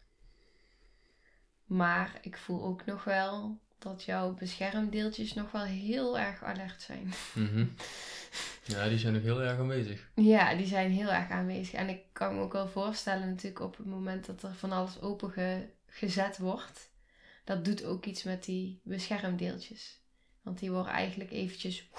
Maar 1.66 2.18
ik 2.22 2.38
voel 2.38 2.64
ook 2.64 2.86
nog 2.86 3.04
wel 3.04 3.60
dat 3.80 4.04
jouw 4.04 4.34
beschermdeeltjes 4.34 5.34
nog 5.34 5.52
wel 5.52 5.64
heel 5.64 6.20
erg 6.20 6.44
alert 6.44 6.82
zijn. 6.82 7.14
Mhm. 7.34 7.66
Ja, 8.64 8.88
die 8.88 8.98
zijn 8.98 9.14
nog 9.14 9.22
heel 9.22 9.42
erg 9.42 9.60
aanwezig. 9.60 10.10
Ja, 10.16 10.56
die 10.56 10.68
zijn 10.68 10.92
heel 10.92 11.12
erg 11.12 11.30
aanwezig. 11.30 11.74
En 11.74 11.90
ik 11.90 12.02
kan 12.12 12.36
me 12.36 12.42
ook 12.42 12.54
wel 12.54 12.68
voorstellen 12.68 13.30
natuurlijk 13.30 13.60
op 13.60 13.78
het 13.78 13.86
moment 13.86 14.26
dat 14.26 14.44
er 14.44 14.56
van 14.56 14.72
alles 14.72 15.02
open 15.02 15.32
ge- 15.32 15.70
gezet 15.88 16.38
wordt. 16.38 16.90
Dat 17.44 17.66
doet 17.66 17.84
ook 17.84 18.06
iets 18.06 18.24
met 18.24 18.44
die 18.44 18.80
beschermdeeltjes. 18.84 20.00
Want 20.46 20.60
die 20.60 20.72
worden 20.72 20.92
eigenlijk 20.92 21.32
eventjes 21.32 21.90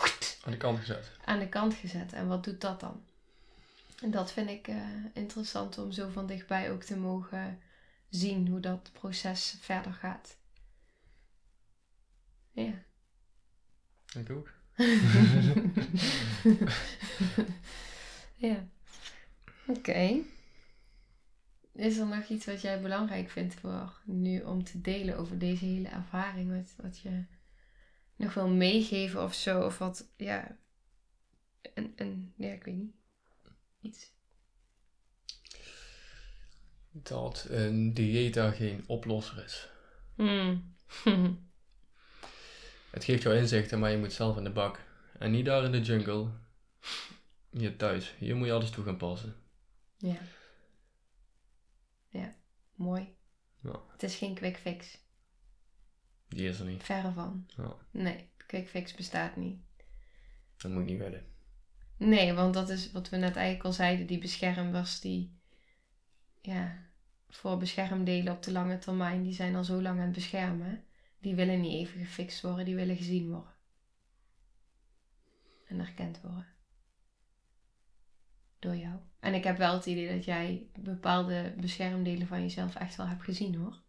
Aan 0.45 0.51
de 0.53 0.57
kant 0.57 0.79
gezet. 0.79 1.11
aan 1.25 1.39
de 1.39 1.49
kant 1.49 1.75
gezet. 1.75 2.13
En 2.13 2.29
wat 2.29 2.45
doet 2.45 2.61
dat 2.61 2.81
dan? 2.81 3.03
En 4.03 4.11
dat 4.11 4.33
vind 4.33 4.49
ik 4.51 4.69
eh, 4.69 4.77
interessant 5.13 5.79
om 5.79 5.93
zo 5.93 6.09
van 6.09 6.27
dichtbij 6.27 6.71
ook 6.71 6.83
te 6.83 6.97
mogen 6.97 7.59
zien 8.09 8.49
hoe 8.49 8.61
dat 8.61 8.91
proces 8.93 9.57
verder 9.61 9.93
gaat. 9.93 10.37
Ja. 12.53 12.73
Ik 14.15 14.31
ook. 14.31 14.51
ja. 18.49 18.67
Oké. 19.67 20.19
Is 21.73 21.97
er 21.99 22.07
nog 22.07 22.29
iets 22.29 22.47
wat 22.47 22.61
jij 22.61 22.81
belangrijk 22.81 23.31
vindt 23.31 23.55
voor 23.55 23.93
nu 24.05 24.41
om 24.43 24.65
te 24.65 24.81
delen 24.81 25.19
over 25.19 25.39
deze 25.39 25.65
hele 25.65 25.89
ervaring? 25.89 26.57
Wat, 26.57 26.87
wat 26.87 26.99
je 26.99 27.25
nog 28.17 28.35
wil 28.35 28.49
meegeven 28.49 29.23
of 29.23 29.35
zo? 29.35 29.65
Of 29.65 29.79
wat, 29.79 30.09
ja. 30.17 30.59
En, 31.75 31.93
en 31.97 32.35
ja, 32.37 32.53
ik 32.53 32.65
weet 32.65 32.75
niet. 32.75 32.95
Iets. 33.81 34.15
Dat 36.91 37.47
een 37.51 37.95
dieet 37.95 38.35
daar 38.35 38.53
geen 38.53 38.85
oplosser 38.87 39.45
is. 39.45 39.69
Hmm. 40.15 40.75
Het 42.91 43.05
geeft 43.05 43.23
jou 43.23 43.37
inzichten, 43.37 43.79
maar 43.79 43.91
je 43.91 43.99
moet 43.99 44.13
zelf 44.13 44.37
in 44.37 44.45
de 44.45 44.51
bak. 44.51 44.81
En 45.19 45.31
niet 45.31 45.45
daar 45.45 45.65
in 45.65 45.73
de 45.73 45.81
jungle. 45.81 46.31
Hier 47.51 47.77
thuis. 47.77 48.15
Hier 48.19 48.37
moet 48.37 48.47
je 48.47 48.53
alles 48.53 48.71
toe 48.71 48.85
gaan 48.85 48.97
passen. 48.97 49.37
ja. 49.97 50.19
Ja, 52.09 52.37
mooi. 52.75 53.17
Ja. 53.63 53.81
Het 53.93 54.03
is 54.03 54.17
geen 54.17 54.35
quick 54.35 54.57
fix. 54.57 54.99
Die 56.29 56.49
is 56.49 56.59
er 56.59 56.67
niet. 56.67 56.83
Verre 56.83 57.13
van. 57.13 57.47
Nee, 57.91 58.29
quick 58.47 58.69
fix 58.69 58.95
bestaat 58.95 59.37
niet. 59.37 59.61
Dat 60.57 60.71
moet 60.71 60.85
niet 60.85 60.99
willen. 60.99 61.27
Nee, 61.97 62.33
want 62.33 62.55
dat 62.55 62.69
is 62.69 62.93
wat 62.93 63.09
we 63.09 63.17
net 63.17 63.37
eigenlijk 63.37 63.65
al 63.65 63.73
zeiden. 63.73 64.07
Die 64.07 64.19
beschermers 64.19 65.01
die, 65.01 65.39
ja, 66.41 66.87
voor 67.29 67.59
beschermdelen 67.59 68.33
op 68.33 68.43
de 68.43 68.53
lange 68.53 68.79
termijn, 68.79 69.23
die 69.23 69.33
zijn 69.33 69.57
al 69.57 69.65
zo 69.65 69.83
lang 69.83 69.99
aan 69.99 70.05
het 70.05 70.15
beschermen. 70.15 70.85
Die 71.19 71.35
willen 71.35 71.61
niet 71.61 71.73
even 71.73 72.01
gefixt 72.01 72.41
worden, 72.41 72.65
die 72.65 72.75
willen 72.75 72.97
gezien 72.97 73.31
worden. 73.31 73.55
En 75.67 75.81
erkend 75.81 76.21
worden. 76.21 76.47
Door 78.59 78.77
jou. 78.77 78.99
En 79.21 79.35
ik 79.35 79.45
heb 79.45 79.57
wel 79.57 79.75
het 79.75 79.87
idee 79.87 80.15
dat 80.15 80.25
jij 80.25 80.71
bepaalde 80.79 81.55
beschermdelen 81.61 82.27
van 82.27 82.41
jezelf 82.41 82.75
echt 82.75 82.97
wel 82.97 83.07
hebt 83.07 83.23
gezien 83.23 83.55
hoor. 83.55 83.85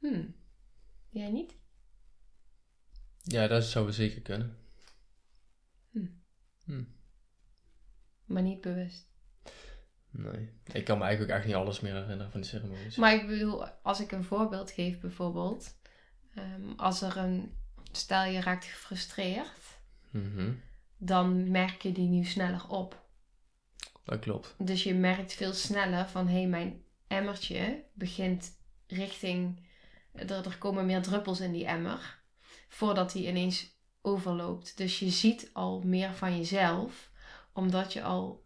Hmm. 0.00 0.34
Jij 1.10 1.30
niet? 1.30 1.54
Ja, 3.22 3.46
dat 3.46 3.64
zou 3.64 3.92
zeker 3.92 4.20
kunnen. 4.20 4.56
Hm. 5.90 6.06
Hm. 6.64 6.84
Maar 8.24 8.42
niet 8.42 8.60
bewust. 8.60 9.08
Nee. 10.10 10.50
Ik 10.72 10.84
kan 10.84 10.98
me 10.98 11.04
eigenlijk 11.04 11.32
ook 11.32 11.38
echt 11.38 11.46
niet 11.46 11.56
alles 11.56 11.80
meer 11.80 11.92
herinneren 11.94 12.30
van 12.30 12.40
die 12.40 12.50
ceremonies. 12.50 12.96
Maar 12.96 13.14
ik 13.14 13.26
bedoel, 13.26 13.66
als 13.68 14.00
ik 14.00 14.12
een 14.12 14.24
voorbeeld 14.24 14.70
geef 14.70 15.00
bijvoorbeeld. 15.00 15.78
ehm, 16.34 16.70
als 16.76 17.02
er 17.02 17.16
een, 17.16 17.56
stel 17.92 18.24
je 18.24 18.40
raakt 18.40 18.64
gefrustreerd, 18.64 19.78
Mhm. 20.10 20.52
dan 20.96 21.50
merk 21.50 21.82
je 21.82 21.92
die 21.92 22.08
nu 22.08 22.24
sneller 22.24 22.68
op. 22.68 23.08
Dat 24.04 24.18
klopt. 24.20 24.54
Dus 24.58 24.82
je 24.82 24.94
merkt 24.94 25.32
veel 25.32 25.52
sneller 25.52 26.08
van, 26.08 26.26
hé, 26.28 26.32
hey, 26.38 26.46
mijn 26.48 26.82
emmertje 27.06 27.84
begint 27.94 28.58
richting, 28.86 29.66
er, 30.12 30.30
er 30.30 30.58
komen 30.58 30.86
meer 30.86 31.02
druppels 31.02 31.40
in 31.40 31.52
die 31.52 31.66
emmer, 31.66 32.22
voordat 32.68 33.12
die 33.12 33.26
ineens 33.26 33.78
overloopt. 34.02 34.76
Dus 34.76 34.98
je 34.98 35.10
ziet 35.10 35.50
al 35.52 35.82
meer 35.84 36.14
van 36.14 36.36
jezelf, 36.36 37.10
omdat 37.52 37.92
je 37.92 38.02
al 38.02 38.44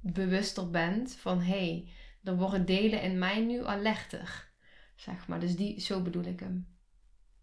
bewuster 0.00 0.70
bent 0.70 1.16
van, 1.20 1.40
hé, 1.40 1.66
hey, 1.66 1.88
er 2.22 2.36
worden 2.36 2.66
delen 2.66 3.02
in 3.02 3.18
mij 3.18 3.40
nu 3.40 3.64
alerter, 3.64 4.48
zeg 4.94 5.26
maar. 5.26 5.40
Dus 5.40 5.56
die, 5.56 5.80
zo 5.80 6.02
bedoel 6.02 6.24
ik 6.24 6.40
hem. 6.40 6.66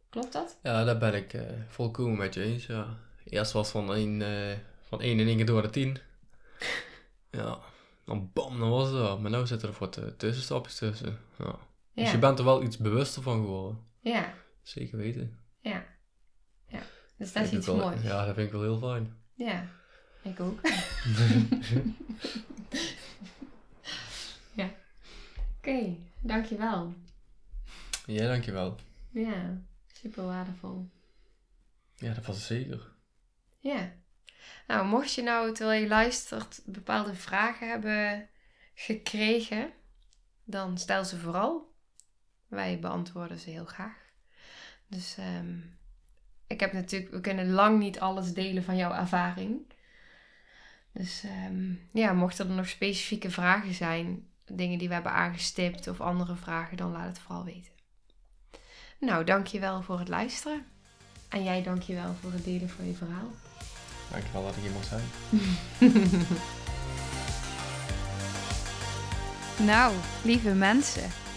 Klopt 0.09 0.33
dat? 0.33 0.59
Ja, 0.63 0.83
daar 0.83 0.97
ben 0.97 1.13
ik 1.13 1.33
eh, 1.33 1.41
volkomen 1.67 2.17
met 2.17 2.33
je 2.33 2.43
eens. 2.43 2.65
Ja. 2.65 2.97
Eerst 3.23 3.51
was 3.51 3.69
van 3.69 3.93
1 3.93 4.21
eh, 4.21 4.57
van 4.81 5.01
1 5.01 5.19
in 5.19 5.27
één 5.27 5.35
keer 5.35 5.45
door 5.45 5.61
de 5.61 5.69
10. 5.69 5.97
Ja, 7.29 7.59
dan 8.05 8.29
bam, 8.33 8.59
dan 8.59 8.69
was 8.69 8.89
het 8.89 8.97
er. 8.97 9.19
Maar 9.19 9.31
nu 9.31 9.47
zitten 9.47 9.69
er 9.69 9.75
wat 9.79 10.01
tussenstapjes 10.17 10.75
tussen. 10.75 11.19
Ja. 11.37 11.59
Dus 11.93 12.11
je 12.11 12.17
bent 12.19 12.39
er 12.39 12.45
wel 12.45 12.63
iets 12.63 12.77
bewuster 12.77 13.21
van 13.21 13.41
geworden. 13.41 13.87
Ja, 13.99 14.33
Zeker 14.61 14.97
weten. 14.97 15.39
ja. 15.61 15.85
ja. 16.67 16.81
Dus 17.17 17.33
dat 17.33 17.43
is 17.43 17.51
iets 17.51 17.65
wel- 17.65 17.75
moois. 17.75 18.01
Ja, 18.01 18.25
dat 18.25 18.35
vind 18.35 18.47
ik 18.47 18.53
wel 18.53 18.61
heel 18.61 18.79
fijn. 18.79 19.17
Ja, 19.33 19.67
ik 20.21 20.39
ook. 20.39 20.59
ja. 24.53 24.69
Oké, 25.57 25.95
dankjewel. 26.21 26.93
Ja, 28.05 28.27
dankjewel. 28.27 28.77
Ja, 29.11 29.61
super 29.93 30.23
waardevol. 30.23 30.89
Ja, 31.95 32.13
dat 32.13 32.25
was 32.25 32.35
het 32.35 32.45
zeker. 32.45 32.91
Ja. 33.59 33.91
Nou, 34.67 34.85
mocht 34.87 35.13
je 35.13 35.21
nou, 35.21 35.53
terwijl 35.53 35.81
je 35.81 35.87
luistert, 35.87 36.61
bepaalde 36.65 37.13
vragen 37.15 37.69
hebben 37.69 38.29
gekregen, 38.73 39.71
dan 40.43 40.77
stel 40.77 41.05
ze 41.05 41.17
vooral. 41.17 41.72
Wij 42.53 42.79
beantwoorden 42.79 43.39
ze 43.39 43.49
heel 43.49 43.65
graag. 43.65 43.95
Dus 44.87 45.17
ehm, 45.17 45.57
ik 46.47 46.59
heb 46.59 46.73
natuurlijk, 46.73 47.11
we 47.11 47.21
kunnen 47.21 47.49
lang 47.49 47.79
niet 47.79 47.99
alles 47.99 48.33
delen 48.33 48.63
van 48.63 48.75
jouw 48.75 48.93
ervaring. 48.93 49.73
Dus 50.91 51.23
ehm, 51.23 51.73
ja, 51.91 52.13
mochten 52.13 52.49
er 52.49 52.55
nog 52.55 52.67
specifieke 52.67 53.31
vragen 53.31 53.73
zijn, 53.73 54.27
dingen 54.45 54.77
die 54.77 54.87
we 54.87 54.93
hebben 54.93 55.11
aangestipt 55.11 55.87
of 55.87 56.01
andere 56.01 56.35
vragen, 56.35 56.77
dan 56.77 56.91
laat 56.91 57.07
het 57.07 57.19
vooral 57.19 57.43
weten. 57.43 57.71
Nou, 58.99 59.23
dankjewel 59.23 59.81
voor 59.81 59.99
het 59.99 60.07
luisteren. 60.07 60.65
En 61.29 61.43
jij 61.43 61.63
dankjewel 61.63 62.13
voor 62.13 62.31
het 62.31 62.43
delen 62.43 62.69
van 62.69 62.85
je 62.85 62.93
verhaal. 62.93 63.31
Dankjewel 64.11 64.43
dat 64.43 64.55
ik 64.55 64.61
hier 64.61 64.71
mocht 64.71 64.87
zijn. 64.87 65.03
Nou, 69.59 69.95
lieve 70.23 70.53
mensen, 70.53 71.09